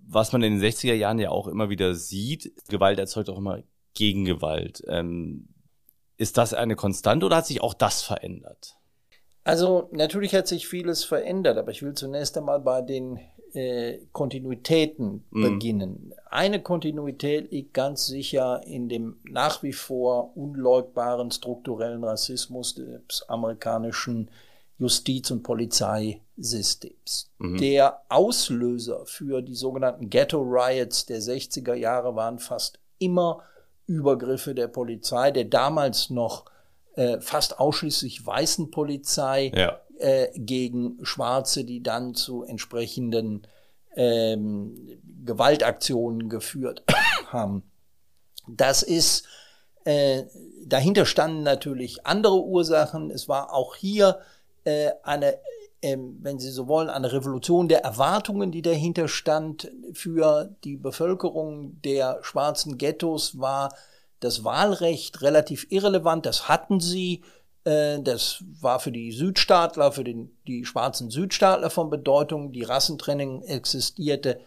Was 0.05 0.31
man 0.31 0.43
in 0.43 0.59
den 0.59 0.69
60er 0.69 0.93
Jahren 0.93 1.19
ja 1.19 1.29
auch 1.29 1.47
immer 1.47 1.69
wieder 1.69 1.95
sieht, 1.95 2.51
Gewalt 2.69 2.99
erzeugt 2.99 3.29
auch 3.29 3.37
immer 3.37 3.63
Gegengewalt. 3.93 4.83
Ähm, 4.87 5.47
ist 6.17 6.37
das 6.37 6.53
eine 6.53 6.75
Konstante 6.75 7.25
oder 7.25 7.37
hat 7.37 7.47
sich 7.47 7.61
auch 7.61 7.73
das 7.73 8.01
verändert? 8.03 8.75
Also 9.43 9.89
natürlich 9.91 10.33
hat 10.35 10.47
sich 10.47 10.67
vieles 10.67 11.03
verändert, 11.03 11.57
aber 11.57 11.71
ich 11.71 11.81
will 11.81 11.93
zunächst 11.93 12.37
einmal 12.37 12.61
bei 12.61 12.81
den 12.81 13.19
äh, 13.53 13.99
Kontinuitäten 14.11 15.23
mm. 15.31 15.41
beginnen. 15.41 16.13
Eine 16.29 16.61
Kontinuität 16.61 17.51
liegt 17.51 17.73
ganz 17.73 18.07
sicher 18.07 18.61
in 18.65 18.89
dem 18.89 19.17
nach 19.23 19.63
wie 19.63 19.73
vor 19.73 20.35
unleugbaren 20.35 21.31
strukturellen 21.31 22.03
Rassismus 22.03 22.75
des 22.75 23.23
amerikanischen 23.27 24.29
Justiz- 24.79 25.31
und 25.31 25.43
Polizeisystems. 25.43 27.31
Mhm. 27.37 27.57
Der 27.57 28.01
Auslöser 28.09 29.05
für 29.05 29.41
die 29.41 29.55
sogenannten 29.55 30.09
Ghetto 30.09 30.41
Riots 30.41 31.05
der 31.05 31.21
60er 31.21 31.75
Jahre 31.75 32.15
waren 32.15 32.39
fast 32.39 32.79
immer 32.97 33.43
Übergriffe 33.85 34.55
der 34.55 34.67
Polizei, 34.67 35.31
der 35.31 35.45
damals 35.45 36.09
noch 36.09 36.45
äh, 36.95 37.19
fast 37.21 37.59
ausschließlich 37.59 38.25
weißen 38.25 38.71
Polizei 38.71 39.51
ja. 39.55 39.79
Äh, 40.03 40.27
gegen 40.35 40.97
Schwarze, 41.03 41.63
die 41.63 41.81
dann 41.81 42.13
zu 42.13 42.43
entsprechenden 42.43 43.47
ähm, 43.95 44.99
Gewaltaktionen 45.23 46.27
geführt 46.27 46.83
haben. 47.27 47.63
Das 48.47 48.83
ist, 48.83 49.25
äh, 49.85 50.23
dahinter 50.65 51.05
standen 51.05 51.43
natürlich 51.43 52.05
andere 52.05 52.43
Ursachen. 52.43 53.11
Es 53.11 53.29
war 53.29 53.53
auch 53.53 53.75
hier 53.75 54.19
äh, 54.65 54.91
eine, 55.03 55.37
äh, 55.79 55.97
wenn 55.97 56.37
Sie 56.37 56.51
so 56.51 56.67
wollen, 56.67 56.89
eine 56.89 57.13
Revolution 57.13 57.69
der 57.69 57.85
Erwartungen, 57.85 58.51
die 58.51 58.61
dahinter 58.61 59.07
stand 59.07 59.71
für 59.93 60.53
die 60.65 60.75
Bevölkerung 60.75 61.81
der 61.81 62.19
schwarzen 62.23 62.77
Ghettos 62.77 63.39
war 63.39 63.73
das 64.19 64.43
Wahlrecht 64.43 65.21
relativ 65.21 65.67
irrelevant. 65.69 66.25
Das 66.25 66.49
hatten 66.49 66.81
sie. 66.81 67.23
Äh, 67.65 68.01
das 68.01 68.43
war 68.61 68.79
für 68.79 68.91
die 68.91 69.11
Südstaatler, 69.11 69.91
für 69.91 70.03
den, 70.03 70.31
die 70.47 70.65
schwarzen 70.65 71.09
Südstaatler 71.09 71.69
von 71.69 71.89
Bedeutung. 71.89 72.51
Die 72.51 72.63
Rassentrennung 72.63 73.43
existierte 73.43 74.39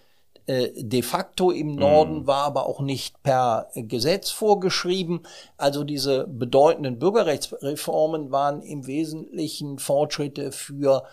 äh, 0.46 0.70
de 0.76 1.02
facto 1.02 1.50
im 1.50 1.74
Norden, 1.74 2.22
mm. 2.22 2.26
war 2.26 2.44
aber 2.44 2.66
auch 2.66 2.80
nicht 2.80 3.22
per 3.22 3.68
Gesetz 3.74 4.30
vorgeschrieben. 4.30 5.22
Also 5.56 5.82
diese 5.82 6.26
bedeutenden 6.28 6.98
Bürgerrechtsreformen 6.98 8.30
waren 8.30 8.62
im 8.62 8.86
Wesentlichen 8.86 9.78
Fortschritte 9.78 10.52
für 10.52 11.04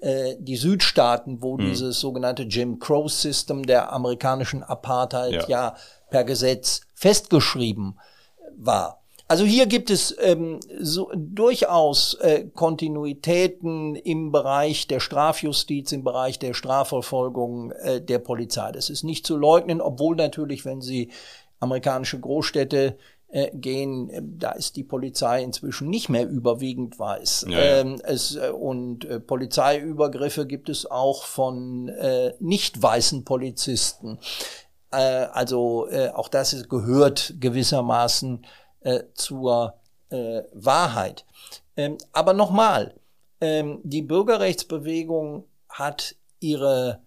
äh, 0.00 0.36
die 0.38 0.56
Südstaaten, 0.56 1.42
wo 1.42 1.56
mm. 1.56 1.60
dieses 1.60 2.00
sogenannte 2.00 2.44
Jim 2.44 2.78
Crow 2.78 3.10
System 3.10 3.64
der 3.64 3.92
amerikanischen 3.92 4.62
Apartheid 4.62 5.34
ja, 5.34 5.48
ja 5.48 5.76
per 6.10 6.24
Gesetz 6.24 6.80
festgeschrieben 6.94 7.98
war. 8.56 8.99
Also 9.30 9.44
hier 9.44 9.66
gibt 9.66 9.90
es 9.90 10.12
ähm, 10.20 10.58
so, 10.80 11.12
durchaus 11.14 12.14
äh, 12.14 12.46
Kontinuitäten 12.52 13.94
im 13.94 14.32
Bereich 14.32 14.88
der 14.88 14.98
Strafjustiz, 14.98 15.92
im 15.92 16.02
Bereich 16.02 16.40
der 16.40 16.52
Strafverfolgung 16.52 17.70
äh, 17.70 18.00
der 18.00 18.18
Polizei. 18.18 18.72
Das 18.72 18.90
ist 18.90 19.04
nicht 19.04 19.24
zu 19.24 19.36
leugnen, 19.36 19.80
obwohl 19.80 20.16
natürlich, 20.16 20.64
wenn 20.64 20.80
Sie 20.80 21.10
amerikanische 21.60 22.18
Großstädte 22.18 22.96
äh, 23.28 23.52
gehen, 23.54 24.10
äh, 24.10 24.20
da 24.20 24.50
ist 24.50 24.74
die 24.74 24.82
Polizei 24.82 25.44
inzwischen 25.44 25.88
nicht 25.88 26.08
mehr 26.08 26.28
überwiegend 26.28 26.98
weiß. 26.98 27.46
Ja, 27.50 27.56
ja. 27.56 27.64
Ähm, 27.76 28.00
es, 28.02 28.34
äh, 28.34 28.50
und 28.50 29.04
äh, 29.04 29.20
Polizeiübergriffe 29.20 30.44
gibt 30.44 30.68
es 30.68 30.90
auch 30.90 31.22
von 31.22 31.86
äh, 31.88 32.34
nicht 32.40 32.82
weißen 32.82 33.24
Polizisten. 33.24 34.18
Äh, 34.90 34.96
also 34.96 35.86
äh, 35.88 36.08
auch 36.08 36.26
das 36.26 36.52
ist, 36.52 36.68
gehört 36.68 37.34
gewissermaßen 37.38 38.44
äh, 38.80 39.04
zur 39.14 39.74
äh, 40.10 40.42
Wahrheit. 40.52 41.24
Ähm, 41.76 41.98
aber 42.12 42.32
nochmal, 42.32 42.94
ähm, 43.40 43.80
die 43.82 44.02
Bürgerrechtsbewegung 44.02 45.44
hat 45.68 46.16
ihre 46.40 47.00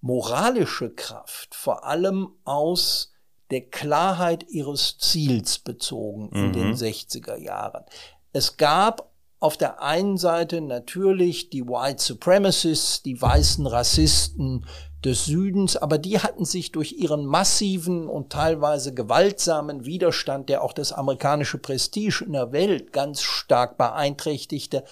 moralische 0.00 0.90
Kraft 0.90 1.54
vor 1.54 1.84
allem 1.84 2.28
aus 2.44 3.12
der 3.50 3.62
Klarheit 3.62 4.44
ihres 4.50 4.98
Ziels 4.98 5.58
bezogen 5.58 6.30
in 6.32 6.48
mhm. 6.48 6.52
den 6.52 6.74
60er 6.74 7.36
Jahren. 7.36 7.84
Es 8.32 8.56
gab 8.56 9.13
auf 9.44 9.58
der 9.58 9.82
einen 9.82 10.16
Seite 10.16 10.62
natürlich 10.62 11.50
die 11.50 11.66
White 11.66 12.02
Supremacists, 12.02 13.02
die 13.02 13.20
weißen 13.20 13.66
Rassisten, 13.66 14.64
des 15.04 15.26
Südens, 15.26 15.76
aber 15.76 15.98
die 15.98 16.18
hatten 16.18 16.46
sich 16.46 16.72
durch 16.72 16.92
ihren 16.92 17.26
massiven 17.26 18.08
und 18.08 18.32
teilweise 18.32 18.94
gewaltsamen 18.94 19.84
Widerstand, 19.84 20.48
der 20.48 20.62
auch 20.62 20.72
das 20.72 20.94
amerikanische 20.94 21.58
Prestige 21.58 22.24
in 22.24 22.32
der 22.32 22.52
Welt 22.52 22.94
ganz 22.94 23.20
stark 23.20 23.76
beeinträchtigte, 23.76 24.82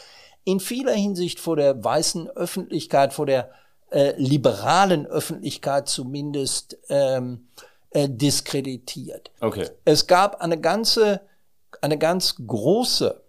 in 0.45 0.61
vieler 0.61 0.93
Hinsicht 0.93 1.41
vor 1.41 1.57
der 1.57 1.83
weißen 1.83 2.29
Öffentlichkeit, 2.29 3.15
vor 3.15 3.25
der 3.25 3.51
äh, 3.91 4.13
liberalen 4.19 5.07
Öffentlichkeit 5.07 5.89
zumindest 5.89 6.77
ähm, 6.91 7.47
äh, 7.89 8.07
diskreditiert. 8.07 9.31
Okay. 9.41 9.67
Es 9.87 10.07
gab 10.07 10.43
eine 10.43 10.61
ganze, 10.61 11.23
eine 11.81 11.97
ganz 11.97 12.37
große 12.47 13.23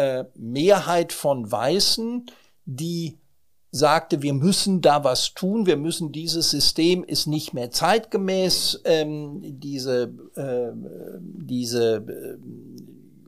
äh, 0.00 0.24
Mehrheit 0.34 1.12
von 1.12 1.52
Weißen, 1.52 2.24
die 2.64 3.18
sagte, 3.70 4.22
wir 4.22 4.32
müssen 4.32 4.80
da 4.80 5.04
was 5.04 5.34
tun, 5.34 5.66
wir 5.66 5.76
müssen 5.76 6.10
dieses 6.10 6.50
System 6.50 7.04
ist 7.04 7.26
nicht 7.26 7.52
mehr 7.52 7.70
zeitgemäß, 7.70 8.80
ähm, 8.84 9.40
diese, 9.42 10.14
äh, 10.36 10.72
diese 11.22 11.96
äh, 11.96 12.36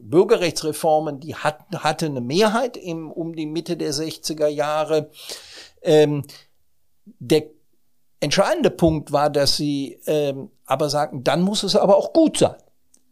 Bürgerrechtsreformen, 0.01 1.21
die 1.21 1.37
hat, 1.37 1.59
hatte 1.77 2.07
eine 2.07 2.23
Mehrheit 2.23 2.79
im, 2.79 3.13
um 3.13 3.37
die 3.37 3.47
Mitte 3.47 3.77
der 3.77 3.93
60er 3.93 4.49
Jahre. 4.49 5.11
Ähm, 5.83 6.25
der 7.19 7.45
entscheidende 8.21 8.71
Punkt 8.71 9.13
war, 9.13 9.29
dass 9.29 9.57
sie 9.57 10.01
ähm, 10.07 10.51
aber 10.65 10.89
sagten, 10.89 11.23
dann 11.23 11.43
muss 11.43 11.65
es 11.65 11.77
aber 11.77 11.97
auch 11.97 12.13
gut 12.15 12.39
sein. 12.39 12.57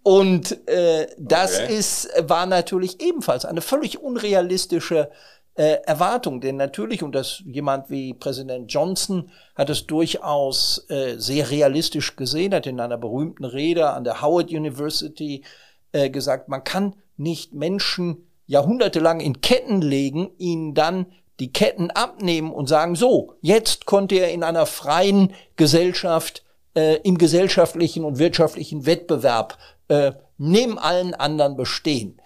Und 0.02 0.66
äh, 0.68 1.08
das 1.18 1.60
okay. 1.60 1.76
ist, 1.76 2.08
war 2.22 2.46
natürlich 2.46 3.02
ebenfalls 3.02 3.44
eine 3.44 3.60
völlig 3.60 4.02
unrealistische 4.02 5.10
äh, 5.54 5.78
Erwartung. 5.84 6.40
Denn 6.40 6.56
natürlich, 6.56 7.02
und 7.02 7.14
das 7.14 7.42
jemand 7.44 7.90
wie 7.90 8.14
Präsident 8.14 8.72
Johnson 8.72 9.30
hat 9.54 9.68
es 9.68 9.86
durchaus 9.86 10.86
äh, 10.88 11.16
sehr 11.18 11.50
realistisch 11.50 12.16
gesehen, 12.16 12.54
hat 12.54 12.66
in 12.66 12.80
einer 12.80 12.96
berühmten 12.96 13.44
Rede 13.44 13.90
an 13.90 14.04
der 14.04 14.22
Howard 14.22 14.50
University 14.50 15.44
äh, 15.92 16.08
gesagt, 16.08 16.48
man 16.48 16.64
kann 16.64 16.96
nicht 17.16 17.52
Menschen 17.52 18.26
jahrhundertelang 18.46 19.20
in 19.20 19.42
Ketten 19.42 19.82
legen, 19.82 20.30
ihnen 20.38 20.74
dann 20.74 21.06
die 21.40 21.52
Ketten 21.52 21.90
abnehmen 21.90 22.52
und 22.52 22.68
sagen, 22.68 22.94
so, 22.94 23.34
jetzt 23.40 23.86
konnte 23.86 24.16
er 24.16 24.32
in 24.32 24.42
einer 24.42 24.66
freien 24.66 25.32
Gesellschaft 25.56 26.42
äh, 26.74 26.96
im 27.02 27.18
gesellschaftlichen 27.18 28.04
und 28.04 28.18
wirtschaftlichen 28.18 28.86
Wettbewerb 28.86 29.58
äh, 29.88 30.12
neben 30.38 30.78
allen 30.78 31.14
anderen 31.14 31.56
bestehen. 31.56 32.20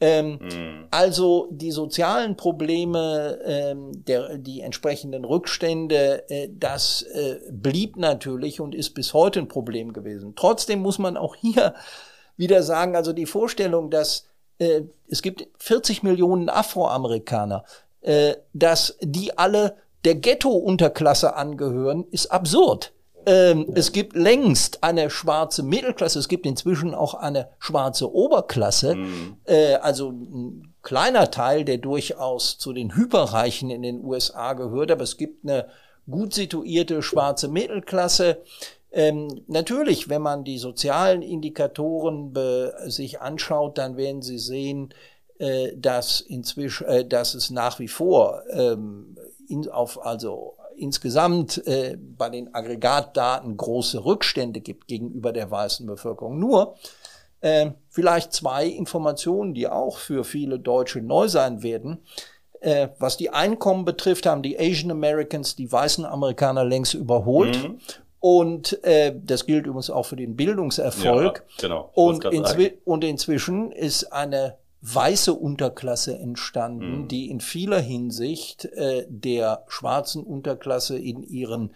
Ähm, 0.00 0.40
mhm. 0.40 0.88
Also 0.90 1.46
die 1.52 1.70
sozialen 1.70 2.36
Probleme, 2.36 3.38
ähm, 3.44 4.04
der, 4.04 4.36
die 4.36 4.60
entsprechenden 4.60 5.24
Rückstände, 5.24 6.28
äh, 6.28 6.48
das 6.50 7.02
äh, 7.02 7.38
blieb 7.52 7.96
natürlich 7.96 8.60
und 8.60 8.74
ist 8.74 8.94
bis 8.94 9.14
heute 9.14 9.38
ein 9.38 9.46
Problem 9.46 9.92
gewesen. 9.92 10.32
Trotzdem 10.34 10.80
muss 10.80 10.98
man 10.98 11.16
auch 11.16 11.36
hier 11.36 11.74
wieder 12.36 12.64
sagen, 12.64 12.96
also 12.96 13.12
die 13.12 13.26
Vorstellung, 13.26 13.90
dass 13.90 14.26
äh, 14.58 14.82
es 15.06 15.22
gibt 15.22 15.46
40 15.58 16.02
Millionen 16.02 16.48
Afroamerikaner, 16.48 17.64
äh, 18.00 18.34
dass 18.52 18.98
die 19.02 19.38
alle 19.38 19.76
der 20.04 20.16
Ghetto-Unterklasse 20.16 21.36
angehören, 21.36 22.06
ist 22.10 22.26
absurd. 22.26 22.92
Ähm, 23.26 23.66
es 23.74 23.92
gibt 23.92 24.16
längst 24.16 24.82
eine 24.82 25.10
schwarze 25.10 25.62
Mittelklasse, 25.62 26.18
es 26.18 26.28
gibt 26.28 26.46
inzwischen 26.46 26.94
auch 26.94 27.14
eine 27.14 27.48
schwarze 27.58 28.12
Oberklasse, 28.12 28.96
mhm. 28.96 29.36
äh, 29.44 29.74
also 29.74 30.10
ein 30.10 30.74
kleiner 30.82 31.30
Teil, 31.30 31.64
der 31.64 31.78
durchaus 31.78 32.58
zu 32.58 32.72
den 32.72 32.94
Hyperreichen 32.96 33.70
in 33.70 33.82
den 33.82 34.04
USA 34.04 34.54
gehört, 34.54 34.90
aber 34.90 35.02
es 35.02 35.16
gibt 35.16 35.44
eine 35.44 35.66
gut 36.10 36.34
situierte 36.34 37.02
schwarze 37.02 37.48
Mittelklasse. 37.48 38.38
Ähm, 38.90 39.42
natürlich, 39.46 40.08
wenn 40.08 40.22
man 40.22 40.44
die 40.44 40.58
sozialen 40.58 41.22
Indikatoren 41.22 42.34
sich 42.86 43.20
anschaut, 43.20 43.78
dann 43.78 43.96
werden 43.96 44.20
Sie 44.20 44.38
sehen, 44.38 44.92
äh, 45.42 45.76
dass 45.76 46.20
inzwischen, 46.20 46.86
äh, 46.86 47.04
dass 47.04 47.34
es 47.34 47.50
nach 47.50 47.80
wie 47.80 47.88
vor 47.88 48.42
ähm, 48.50 49.16
in, 49.48 49.68
auf 49.68 50.06
also 50.06 50.54
insgesamt 50.82 51.66
äh, 51.66 51.96
bei 51.96 52.28
den 52.28 52.54
Aggregatdaten 52.54 53.56
große 53.56 54.04
Rückstände 54.04 54.60
gibt 54.60 54.88
gegenüber 54.88 55.32
der 55.32 55.50
weißen 55.50 55.86
Bevölkerung. 55.86 56.38
Nur 56.38 56.76
äh, 57.40 57.70
vielleicht 57.88 58.32
zwei 58.32 58.66
Informationen, 58.66 59.54
die 59.54 59.68
auch 59.68 59.96
für 59.96 60.24
viele 60.24 60.58
Deutsche 60.58 61.00
neu 61.00 61.28
sein 61.28 61.62
werden. 61.62 61.98
Äh, 62.60 62.88
was 62.98 63.16
die 63.16 63.30
Einkommen 63.30 63.84
betrifft, 63.84 64.26
haben 64.26 64.42
die 64.42 64.58
Asian 64.58 64.90
Americans 64.90 65.56
die 65.56 65.70
weißen 65.70 66.04
Amerikaner 66.04 66.64
längst 66.64 66.94
überholt. 66.94 67.62
Mhm. 67.62 67.78
Und 68.20 68.84
äh, 68.84 69.14
das 69.20 69.46
gilt 69.46 69.66
übrigens 69.66 69.90
auch 69.90 70.04
für 70.04 70.14
den 70.14 70.36
Bildungserfolg. 70.36 71.44
Ja, 71.48 71.68
genau. 71.68 71.90
Und, 71.94 72.24
inzwi 72.24 72.78
und 72.84 73.02
inzwischen 73.02 73.72
ist 73.72 74.12
eine 74.12 74.58
weiße 74.82 75.32
Unterklasse 75.32 76.18
entstanden, 76.18 77.02
mhm. 77.02 77.08
die 77.08 77.30
in 77.30 77.40
vieler 77.40 77.80
Hinsicht 77.80 78.64
äh, 78.64 79.06
der 79.08 79.64
schwarzen 79.68 80.24
Unterklasse 80.24 80.98
in 80.98 81.22
ihren, 81.22 81.74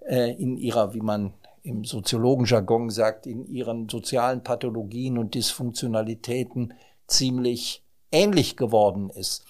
äh, 0.00 0.32
in 0.32 0.56
ihrer, 0.56 0.94
wie 0.94 1.02
man 1.02 1.34
im 1.62 1.84
Soziologenjargon 1.84 2.90
sagt, 2.90 3.26
in 3.26 3.46
ihren 3.46 3.88
sozialen 3.88 4.42
Pathologien 4.42 5.18
und 5.18 5.34
Dysfunktionalitäten 5.34 6.72
ziemlich 7.06 7.82
ähnlich 8.10 8.56
geworden 8.56 9.10
ist. 9.10 9.44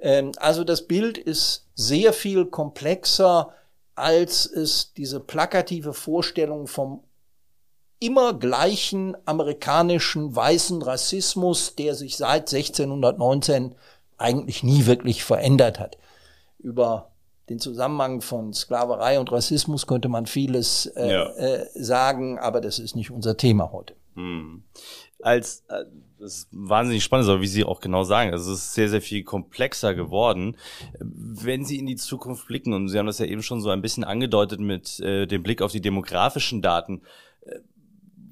Ähm, 0.00 0.32
also 0.38 0.64
das 0.64 0.86
Bild 0.86 1.16
ist 1.16 1.68
sehr 1.74 2.12
viel 2.12 2.46
komplexer, 2.46 3.52
als 3.94 4.46
es 4.46 4.92
diese 4.94 5.20
plakative 5.20 5.92
Vorstellung 5.92 6.66
vom 6.66 7.02
immer 8.00 8.34
gleichen 8.34 9.16
amerikanischen 9.24 10.34
weißen 10.34 10.82
Rassismus, 10.82 11.74
der 11.74 11.94
sich 11.94 12.16
seit 12.16 12.52
1619 12.52 13.74
eigentlich 14.16 14.62
nie 14.62 14.86
wirklich 14.86 15.24
verändert 15.24 15.78
hat. 15.78 15.98
Über 16.58 17.12
den 17.48 17.58
Zusammenhang 17.58 18.20
von 18.20 18.52
Sklaverei 18.52 19.18
und 19.18 19.32
Rassismus 19.32 19.86
könnte 19.86 20.08
man 20.08 20.26
vieles 20.26 20.86
äh, 20.86 21.12
ja. 21.12 21.28
äh, 21.36 21.66
sagen, 21.74 22.38
aber 22.38 22.60
das 22.60 22.78
ist 22.78 22.94
nicht 22.94 23.10
unser 23.10 23.36
Thema 23.36 23.72
heute. 23.72 23.94
Hm. 24.14 24.64
Als 25.22 25.64
äh, 25.68 25.84
das 26.18 26.34
ist 26.34 26.48
wahnsinnig 26.50 27.04
spannend, 27.04 27.28
aber 27.28 27.40
wie 27.40 27.46
Sie 27.46 27.64
auch 27.64 27.80
genau 27.80 28.02
sagen, 28.02 28.32
also 28.32 28.52
es 28.52 28.58
ist 28.58 28.74
sehr, 28.74 28.88
sehr 28.88 29.00
viel 29.00 29.22
komplexer 29.22 29.94
geworden. 29.94 30.56
Wenn 30.98 31.64
Sie 31.64 31.78
in 31.78 31.86
die 31.86 31.96
Zukunft 31.96 32.48
blicken, 32.48 32.72
und 32.72 32.88
Sie 32.88 32.98
haben 32.98 33.06
das 33.06 33.20
ja 33.20 33.26
eben 33.26 33.42
schon 33.42 33.60
so 33.60 33.70
ein 33.70 33.82
bisschen 33.82 34.02
angedeutet 34.02 34.58
mit 34.58 34.98
äh, 35.00 35.26
dem 35.26 35.42
Blick 35.44 35.62
auf 35.62 35.70
die 35.70 35.80
demografischen 35.80 36.60
Daten, 36.60 37.02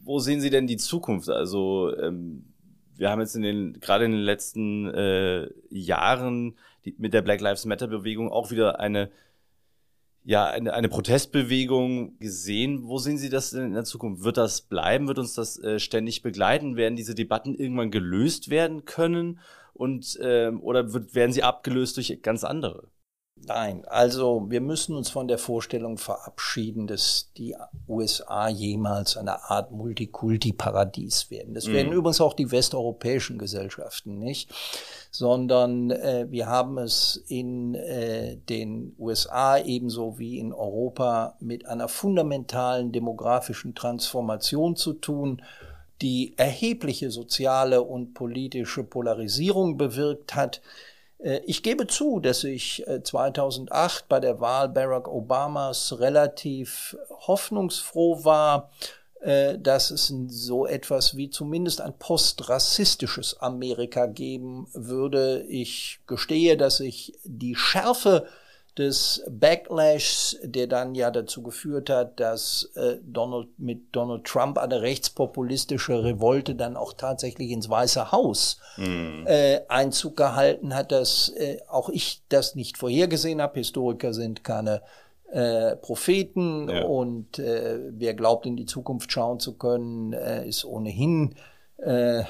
wo 0.07 0.19
sehen 0.21 0.40
Sie 0.40 0.51
denn 0.51 0.66
die 0.66 0.77
Zukunft? 0.77 1.29
Also 1.29 1.95
ähm, 1.97 2.45
wir 2.97 3.11
haben 3.11 3.21
jetzt 3.21 3.37
in 3.37 3.42
den 3.42 3.81
gerade 3.81 4.05
in 4.07 4.12
den 4.12 4.21
letzten 4.21 4.87
äh, 4.95 5.49
Jahren 5.69 6.57
die, 6.85 6.95
mit 6.99 7.12
der 7.12 7.23
Black 7.23 7.40
Lives 7.40 7.66
Matter 7.66 7.88
Bewegung 7.88 8.31
auch 8.31 8.51
wieder 8.51 8.81
eine 8.81 9.11
ja 10.25 10.47
eine, 10.47 10.75
eine 10.75 10.88
Protestbewegung 10.88 12.19
gesehen. 12.19 12.85
Wo 12.85 12.99
sehen 12.99 13.19
Sie 13.19 13.29
das 13.31 13.51
denn 13.51 13.64
in 13.64 13.75
der 13.75 13.85
Zukunft? 13.85 14.25
Wird 14.25 14.37
das 14.37 14.62
bleiben? 14.62 15.09
Wird 15.09 15.19
uns 15.19 15.35
das 15.35 15.59
äh, 15.59 15.79
ständig 15.79 16.23
begleiten? 16.23 16.77
Werden 16.77 16.97
diese 16.97 17.14
Debatten 17.14 17.55
irgendwann 17.55 17.90
gelöst 17.90 18.51
werden 18.51 18.85
können? 18.85 19.40
Und 19.73 20.19
ähm, 20.23 20.62
oder 20.62 20.92
wird, 20.92 21.14
werden 21.14 21.33
sie 21.33 21.42
abgelöst 21.42 21.97
durch 21.97 22.23
ganz 22.23 22.45
andere? 22.45 22.88
Nein, 23.44 23.85
also 23.87 24.46
wir 24.49 24.62
müssen 24.62 24.96
uns 24.96 25.11
von 25.11 25.29
der 25.29 25.37
Vorstellung 25.37 25.99
verabschieden, 25.99 26.87
dass 26.87 27.31
die 27.37 27.55
USA 27.87 28.49
jemals 28.49 29.16
eine 29.16 29.44
Art 29.51 29.72
Multikulti-Paradies 29.72 31.31
werden. 31.31 31.55
Das 31.55 31.66
mhm. 31.66 31.72
werden 31.75 31.92
übrigens 31.92 32.20
auch 32.20 32.33
die 32.33 32.51
westeuropäischen 32.51 33.38
Gesellschaften 33.38 34.18
nicht, 34.18 34.51
sondern 35.11 35.90
äh, 35.90 36.27
wir 36.31 36.46
haben 36.46 36.79
es 36.79 37.22
in 37.29 37.75
äh, 37.75 38.37
den 38.49 38.96
USA 38.99 39.59
ebenso 39.59 40.18
wie 40.18 40.38
in 40.38 40.53
Europa 40.53 41.37
mit 41.38 41.66
einer 41.66 41.88
fundamentalen 41.88 42.90
demografischen 42.90 43.75
Transformation 43.75 44.77
zu 44.77 44.94
tun 44.94 45.42
die 46.03 46.35
erhebliche 46.37 47.11
soziale 47.11 47.83
und 47.83 48.12
politische 48.12 48.85
Polarisierung 48.85 49.77
bewirkt 49.77 50.35
hat, 50.35 50.61
ich 51.18 51.62
gebe 51.62 51.87
zu, 51.87 52.20
dass 52.20 52.44
ich 52.44 52.85
2008 53.02 54.02
äh, 54.02 54.05
bei 54.09 54.20
der 54.20 54.40
Wahl 54.40 54.68
Barack 54.68 55.09
Obamas 55.09 55.98
relativ 55.98 56.96
hoffnungsfroh 57.26 58.24
war, 58.24 58.70
äh, 59.20 59.59
dass 59.59 59.90
es 59.90 60.12
so 60.29 60.66
etwas 60.66 61.16
wie 61.16 61.31
zumindest 61.31 61.81
ein 61.81 61.98
postrassistisches 61.98 63.40
Amerika 63.40 64.07
geben 64.07 64.68
würde. 64.72 65.42
Ich 65.48 66.00
gestehe, 66.07 66.57
dass 66.57 66.81
ich 66.81 67.18
die 67.24 67.55
Schärfe 67.55 68.26
des 68.79 69.25
Backlash, 69.31 70.37
der 70.42 70.67
dann 70.67 70.94
ja 70.94 71.11
dazu 71.11 71.42
geführt 71.42 71.88
hat, 71.88 72.21
dass 72.21 72.71
äh, 72.75 72.96
Donald 73.03 73.48
mit 73.59 73.85
Donald 73.92 74.25
Trump 74.25 74.59
eine 74.59 74.83
rechtspopulistische 74.83 76.05
Revolte 76.05 76.55
dann 76.55 76.77
auch 76.77 76.92
tatsächlich 76.92 77.50
ins 77.50 77.71
Weiße 77.71 78.13
Haus 78.13 78.61
mm. 78.77 79.27
äh, 79.27 79.61
Einzug 79.69 80.17
gehalten 80.17 80.75
hat, 80.75 80.92
dass 80.92 81.31
äh, 81.31 81.59
auch 81.69 81.88
ich 81.88 82.23
das 82.29 82.55
nicht 82.55 82.77
vorhergesehen 82.77 83.40
habe. 83.40 83.59
Historiker 83.59 84.13
sind 84.13 84.44
keine 84.44 84.83
äh, 85.31 85.77
Propheten 85.77 86.69
ja. 86.69 86.85
und 86.85 87.38
äh, 87.38 87.79
wer 87.90 88.15
glaubt 88.15 88.46
in 88.46 88.57
die 88.57 88.67
Zukunft 88.67 89.11
schauen 89.11 89.40
zu 89.40 89.55
können, 89.55 90.13
äh, 90.13 90.46
ist 90.46 90.65
ohnehin 90.65 91.35
äh, 91.79 92.25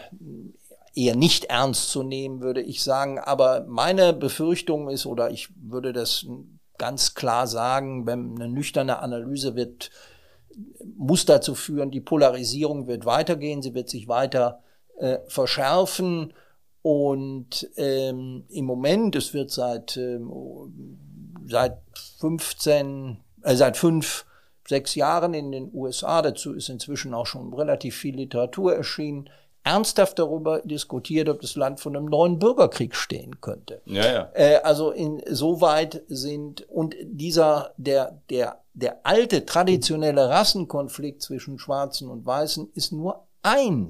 eher 0.97 1.15
nicht 1.15 1.45
ernst 1.45 1.91
zu 1.91 2.03
nehmen, 2.03 2.41
würde 2.41 2.63
ich 2.63 2.83
sagen. 2.83 3.19
Aber 3.19 3.65
meine 3.69 4.13
Befürchtung 4.13 4.89
ist, 4.89 5.07
oder 5.07 5.31
ich 5.31 5.49
würde 5.57 5.93
das 5.93 6.27
ganz 6.79 7.15
klar 7.15 7.47
sagen, 7.47 8.07
wenn 8.07 8.35
eine 8.35 8.49
nüchterne 8.49 8.99
Analyse 9.01 9.55
wird, 9.55 9.91
muss 10.97 11.27
dazu 11.27 11.55
führen, 11.55 11.91
die 11.91 12.01
Polarisierung 12.01 12.87
wird 12.87 13.05
weitergehen, 13.05 13.61
sie 13.61 13.75
wird 13.75 13.91
sich 13.91 14.09
weiter 14.09 14.63
äh, 14.99 15.19
verschärfen. 15.29 16.33
Und 16.81 17.69
ähm, 17.77 18.45
im 18.49 18.65
Moment, 18.65 19.17
es 19.17 19.35
wird 19.35 19.51
seit, 19.51 19.97
ähm, 19.99 20.97
seit 21.47 21.79
15, 22.19 23.19
äh, 23.43 23.55
seit 23.55 23.77
fünf, 23.77 24.25
sechs 24.67 24.95
Jahren 24.95 25.35
in 25.35 25.53
den 25.53 25.71
USA, 25.75 26.23
dazu 26.23 26.55
ist 26.55 26.71
inzwischen 26.71 27.13
auch 27.13 27.27
schon 27.27 27.53
relativ 27.53 27.97
viel 27.97 28.17
Literatur 28.17 28.75
erschienen, 28.75 29.29
ernsthaft 29.67 30.21
darüber 30.21 30.61
diskutiert, 30.61 31.29
ob 31.29 31.41
das 31.41 31.57
Land 31.57 31.81
von 31.81 31.97
einem 31.97 32.07
neuen 32.07 32.39
Bürgerkrieg 32.39 32.95
stehen 32.95 33.41
könnte. 33.41 33.83
Ja, 33.85 34.07
ja. 34.07 34.31
Äh, 34.35 34.57
also 34.63 34.93
insoweit 34.93 36.03
sind 36.07 36.69
und 36.71 36.95
dieser 37.03 37.75
der 37.77 38.23
der 38.31 38.61
der 38.75 39.01
alte 39.05 39.45
traditionelle 39.45 40.29
Rassenkonflikt 40.29 41.21
zwischen 41.21 41.59
Schwarzen 41.59 42.09
und 42.09 42.25
Weißen 42.25 42.71
ist 42.75 42.93
nur 42.93 43.27
ein 43.43 43.89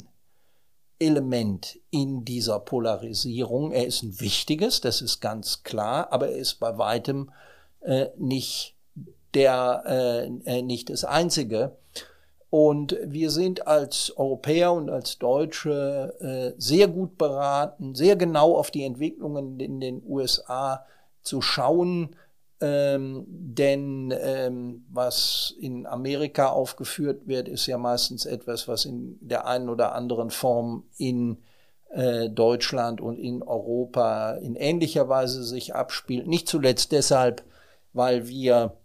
Element 0.99 1.79
in 1.91 2.25
dieser 2.25 2.59
Polarisierung. 2.59 3.73
Er 3.73 3.87
ist 3.87 4.03
ein 4.03 4.19
wichtiges, 4.19 4.81
das 4.81 5.03
ist 5.03 5.21
ganz 5.21 5.63
klar, 5.63 6.11
aber 6.11 6.31
er 6.31 6.39
ist 6.39 6.55
bei 6.55 6.79
weitem 6.79 7.31
äh, 7.81 8.07
nicht 8.17 8.75
der 9.35 9.83
äh, 9.87 10.59
äh 10.59 10.63
nicht 10.63 10.89
das 10.89 11.05
einzige. 11.05 11.77
Und 12.49 12.97
wir 13.03 13.31
sind 13.31 13.67
als 13.67 14.17
Europäer 14.17 14.73
und 14.73 14.89
als 14.89 15.19
Deutsche 15.19 16.15
äh, 16.21 16.61
sehr 16.61 16.89
gut 16.89 17.19
beraten, 17.19 17.95
sehr 17.95 18.17
genau 18.17 18.57
auf 18.57 18.71
die 18.71 18.85
Entwicklungen 18.85 19.59
in 19.59 19.81
den 19.81 20.03
USA 20.07 20.87
zu 21.23 21.43
schauen, 21.43 22.15
ähm, 22.61 23.25
denn 23.29 24.15
ähm, 24.19 24.87
was 24.89 25.55
in 25.61 25.87
Amerika 25.87 26.49
aufgeführt 26.49 27.27
wird, 27.27 27.49
ist 27.49 27.67
ja 27.67 27.77
meistens 27.77 28.25
etwas, 28.25 28.67
was 28.69 28.87
in 28.87 29.19
der 29.21 29.47
einen 29.47 29.69
oder 29.69 29.95
anderen 29.95 30.31
Form 30.31 30.85
in 30.97 31.39
äh, 31.91 32.31
Deutschland 32.31 33.01
und 33.01 33.19
in 33.19 33.43
Europa 33.43 34.33
in 34.35 34.57
ähnlicher 34.57 35.09
Weise 35.09 35.45
sich 35.45 35.75
abspielt. 35.75 36.27
Nicht 36.27 36.49
zuletzt 36.49 36.93
deshalb, 36.93 37.45
weil 37.93 38.27
wir 38.29 38.77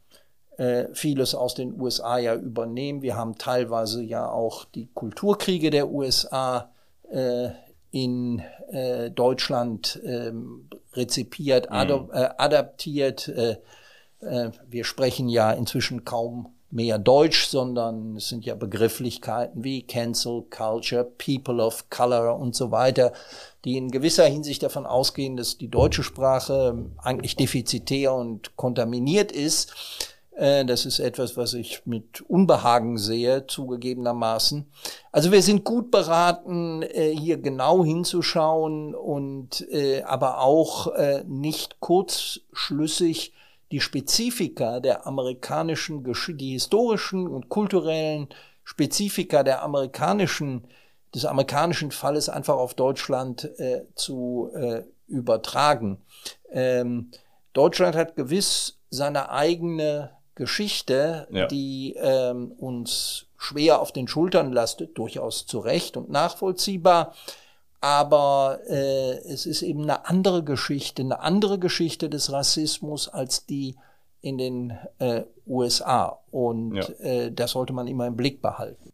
äh, 0.62 0.94
vieles 0.94 1.34
aus 1.34 1.56
den 1.56 1.82
USA 1.82 2.20
ja 2.20 2.36
übernehmen. 2.36 3.02
Wir 3.02 3.16
haben 3.16 3.36
teilweise 3.40 4.04
ja 4.04 4.30
auch 4.30 4.64
die 4.64 4.90
Kulturkriege 4.94 5.72
der 5.72 5.90
USA 5.90 6.72
äh, 7.10 7.50
in 7.90 8.44
äh, 8.70 9.10
Deutschland 9.10 10.00
ähm, 10.06 10.70
rezipiert, 10.94 11.68
mhm. 11.72 12.12
äh, 12.14 12.30
adaptiert. 12.38 13.28
Äh, 13.28 13.58
äh, 14.20 14.52
wir 14.70 14.84
sprechen 14.84 15.30
ja 15.30 15.52
inzwischen 15.52 16.06
kaum 16.06 16.54
mehr 16.70 17.00
Deutsch, 17.00 17.48
sondern 17.48 18.18
es 18.18 18.30
sind 18.30 18.46
ja 18.46 18.54
Begrifflichkeiten 18.54 19.64
wie 19.64 19.82
Cancel 19.82 20.44
Culture, 20.52 21.04
People 21.04 21.62
of 21.64 21.90
Color 21.90 22.38
und 22.38 22.56
so 22.56 22.70
weiter, 22.70 23.14
die 23.66 23.78
in 23.78 23.90
gewisser 23.90 24.26
Hinsicht 24.26 24.62
davon 24.62 24.86
ausgehen, 24.86 25.38
dass 25.38 25.58
die 25.58 25.70
deutsche 25.70 26.04
Sprache 26.04 26.86
eigentlich 27.00 27.36
defizitär 27.36 28.14
und 28.14 28.56
kontaminiert 28.58 29.32
ist. 29.32 29.74
Äh, 30.32 30.66
das 30.66 30.86
ist 30.86 31.00
etwas, 31.00 31.36
was 31.38 31.54
ich 31.54 31.86
mit 31.86 32.22
Unbehagen 32.22 32.98
sehe, 32.98 33.48
zugegebenermaßen. 33.48 34.72
Also 35.12 35.32
wir 35.32 35.42
sind 35.42 35.64
gut 35.64 35.92
beraten, 35.92 36.84
äh, 36.84 37.14
hier 37.16 37.38
genau 37.38 37.84
hinzuschauen 37.84 38.96
und 38.96 39.68
äh, 39.72 40.04
aber 40.04 40.42
auch 40.42 40.92
nicht 41.28 41.80
kurzschlüssig 41.80 43.34
die 43.72 43.80
Spezifika 43.80 44.80
der 44.80 45.08
amerikanischen, 45.08 46.04
die 46.04 46.52
historischen 46.54 47.28
und 47.28 47.50
kulturellen 47.50 48.28
Spezifika 48.64 49.44
der 49.44 49.64
amerikanischen, 49.64 50.68
des 51.14 51.26
amerikanischen 51.26 51.92
Falles 51.92 52.30
einfach 52.30 52.56
auf 52.56 52.74
Deutschland 52.74 53.50
zu 53.96 54.52
übertragen. 55.08 56.02
Ähm, 56.52 57.12
Deutschland 57.54 57.96
hat 57.96 58.16
gewiss 58.16 58.80
seine 58.90 59.30
eigene 59.30 60.12
Geschichte, 60.42 61.28
ja. 61.30 61.46
die 61.46 61.96
ähm, 62.02 62.52
uns 62.58 63.28
schwer 63.38 63.80
auf 63.80 63.92
den 63.92 64.08
Schultern 64.08 64.52
lastet, 64.52 64.98
durchaus 64.98 65.46
zu 65.46 65.60
Recht 65.60 65.98
und 65.98 66.10
nachvollziehbar. 66.10 67.14
Aber 67.80 68.60
äh, 68.68 69.20
es 69.32 69.46
ist 69.46 69.62
eben 69.62 69.84
eine 69.84 70.08
andere 70.08 70.44
Geschichte, 70.44 71.04
eine 71.04 71.20
andere 71.20 71.60
Geschichte 71.60 72.10
des 72.10 72.32
Rassismus 72.32 73.08
als 73.08 73.46
die 73.46 73.76
in 74.22 74.40
den 74.40 74.80
äh, 74.98 75.26
USA. 75.46 76.20
Und 76.32 76.76
ja. 76.76 76.90
äh, 77.06 77.32
das 77.32 77.52
sollte 77.52 77.74
man 77.74 77.86
immer 77.86 78.08
im 78.08 78.16
Blick 78.16 78.42
behalten. 78.42 78.92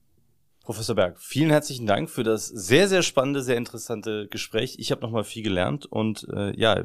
Professor 0.66 0.96
Berg, 0.96 1.18
vielen 1.18 1.50
herzlichen 1.50 1.88
Dank 1.88 2.10
für 2.10 2.24
das 2.24 2.48
sehr, 2.48 2.90
sehr 2.90 3.04
spannende, 3.04 3.42
sehr 3.42 3.56
interessante 3.56 4.28
Gespräch. 4.28 4.76
Ich 4.80 4.92
habe 4.92 5.00
nochmal 5.00 5.24
viel 5.24 5.44
gelernt 5.44 5.86
und 5.86 6.28
äh, 6.34 6.54
ja, 6.60 6.84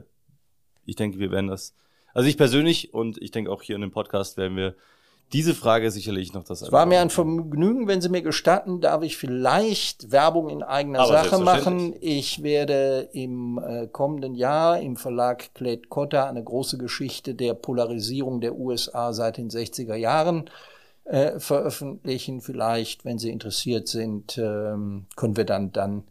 ich 0.85 0.95
denke, 0.95 1.19
wir 1.19 1.33
werden 1.33 1.49
das 1.49 1.75
also 2.15 2.29
ich 2.29 2.37
persönlich 2.37 2.95
und 2.95 3.21
ich 3.21 3.31
denke 3.31 3.51
auch 3.51 3.63
hier 3.63 3.77
in 3.77 3.83
dem 3.83 3.91
Podcast 3.91 4.37
werden 4.37 4.57
wir 4.57 4.75
diese 5.33 5.55
Frage 5.55 5.91
sicherlich 5.91 6.35
noch 6.35 6.45
das. 6.45 6.61
Es 6.61 6.73
war 6.73 6.85
mir 6.85 7.01
ein 7.01 7.09
Vergnügen, 7.09 7.89
wenn 7.89 8.03
Sie 8.03 8.11
mir 8.11 8.23
gestatten, 8.23 8.81
darf 8.81 9.03
ich 9.03 9.17
vielleicht 9.17 10.13
Werbung 10.13 10.51
in 10.51 10.63
eigener 10.63 11.01
Aber 11.01 11.13
Sache 11.13 11.39
machen. 11.39 11.95
Ich 12.01 12.43
werde 12.43 13.09
im 13.13 13.59
äh, 13.59 13.87
kommenden 13.87 14.35
Jahr 14.35 14.79
im 14.81 14.97
Verlag 14.97 15.55
Clade 15.55 15.83
Cotta 15.89 16.29
eine 16.29 16.45
große 16.45 16.77
Geschichte 16.77 17.35
der 17.35 17.55
Polarisierung 17.55 18.41
der 18.41 18.57
USA 18.57 19.13
seit 19.15 19.39
den 19.39 19.49
60er 19.49 19.95
Jahren 19.95 20.51
äh, 21.05 21.41
veröffentlichen. 21.41 22.43
Vielleicht, 22.43 23.07
wenn 23.07 23.19
Sie 23.19 23.31
interessiert 23.31 23.89
sind, 23.89 24.37
ähm, 24.37 25.07
können 25.17 25.37
wir 25.37 25.45
dann 25.45 25.73
dann 25.73 26.05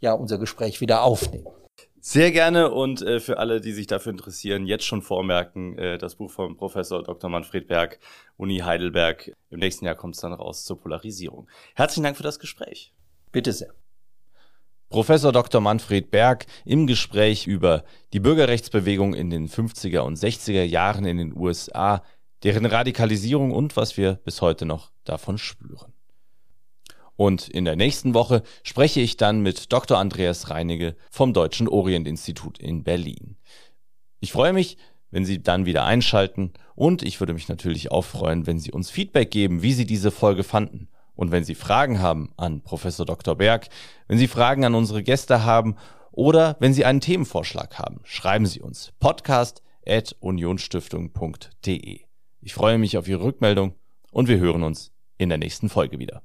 ja 0.00 0.12
unser 0.12 0.36
Gespräch 0.36 0.82
wieder 0.82 1.02
aufnehmen. 1.02 1.46
Sehr 2.08 2.30
gerne 2.30 2.70
und 2.70 3.02
äh, 3.02 3.18
für 3.18 3.38
alle, 3.38 3.60
die 3.60 3.72
sich 3.72 3.88
dafür 3.88 4.12
interessieren, 4.12 4.64
jetzt 4.64 4.84
schon 4.84 5.02
vormerken, 5.02 5.76
äh, 5.76 5.98
das 5.98 6.14
Buch 6.14 6.30
von 6.30 6.56
Professor 6.56 7.02
Dr. 7.02 7.28
Manfred 7.28 7.66
Berg, 7.66 7.98
Uni 8.36 8.58
Heidelberg. 8.58 9.32
Im 9.50 9.58
nächsten 9.58 9.86
Jahr 9.86 9.96
kommt 9.96 10.14
es 10.14 10.20
dann 10.20 10.32
raus 10.32 10.64
zur 10.64 10.78
Polarisierung. 10.78 11.48
Herzlichen 11.74 12.04
Dank 12.04 12.16
für 12.16 12.22
das 12.22 12.38
Gespräch. 12.38 12.92
Bitte 13.32 13.52
sehr. 13.52 13.74
Professor 14.88 15.32
Dr. 15.32 15.60
Manfred 15.60 16.12
Berg 16.12 16.46
im 16.64 16.86
Gespräch 16.86 17.48
über 17.48 17.82
die 18.12 18.20
Bürgerrechtsbewegung 18.20 19.12
in 19.12 19.30
den 19.30 19.48
50er 19.48 20.02
und 20.02 20.16
60er 20.16 20.62
Jahren 20.62 21.06
in 21.06 21.16
den 21.16 21.36
USA, 21.36 22.04
deren 22.44 22.66
Radikalisierung 22.66 23.50
und 23.50 23.76
was 23.76 23.96
wir 23.96 24.20
bis 24.24 24.40
heute 24.42 24.64
noch 24.64 24.92
davon 25.02 25.38
spüren. 25.38 25.95
Und 27.16 27.48
in 27.48 27.64
der 27.64 27.76
nächsten 27.76 28.14
Woche 28.14 28.42
spreche 28.62 29.00
ich 29.00 29.16
dann 29.16 29.40
mit 29.40 29.72
Dr. 29.72 29.98
Andreas 29.98 30.50
Reinige 30.50 30.96
vom 31.10 31.32
Deutschen 31.32 31.66
Orient-Institut 31.66 32.58
in 32.58 32.84
Berlin. 32.84 33.36
Ich 34.20 34.32
freue 34.32 34.52
mich, 34.52 34.76
wenn 35.10 35.24
Sie 35.24 35.42
dann 35.42 35.66
wieder 35.66 35.84
einschalten 35.84 36.52
und 36.74 37.02
ich 37.02 37.20
würde 37.20 37.32
mich 37.32 37.48
natürlich 37.48 37.90
auch 37.90 38.04
freuen, 38.04 38.46
wenn 38.46 38.58
Sie 38.58 38.70
uns 38.70 38.90
Feedback 38.90 39.30
geben, 39.30 39.62
wie 39.62 39.72
Sie 39.72 39.86
diese 39.86 40.10
Folge 40.10 40.44
fanden. 40.44 40.88
Und 41.14 41.30
wenn 41.30 41.44
Sie 41.44 41.54
Fragen 41.54 42.00
haben 42.00 42.32
an 42.36 42.60
Professor 42.60 43.06
Dr. 43.06 43.36
Berg, 43.36 43.68
wenn 44.08 44.18
Sie 44.18 44.28
Fragen 44.28 44.64
an 44.64 44.74
unsere 44.74 45.02
Gäste 45.02 45.44
haben 45.44 45.76
oder 46.12 46.56
wenn 46.60 46.74
Sie 46.74 46.84
einen 46.84 47.00
Themenvorschlag 47.00 47.78
haben, 47.78 48.00
schreiben 48.04 48.44
Sie 48.44 48.60
uns 48.60 48.92
podcast 48.98 49.62
at 49.86 50.14
unionstiftung.de. 50.20 52.00
Ich 52.40 52.54
freue 52.54 52.78
mich 52.78 52.98
auf 52.98 53.08
Ihre 53.08 53.22
Rückmeldung 53.24 53.74
und 54.10 54.28
wir 54.28 54.38
hören 54.38 54.62
uns 54.62 54.92
in 55.16 55.30
der 55.30 55.38
nächsten 55.38 55.70
Folge 55.70 55.98
wieder. 55.98 56.22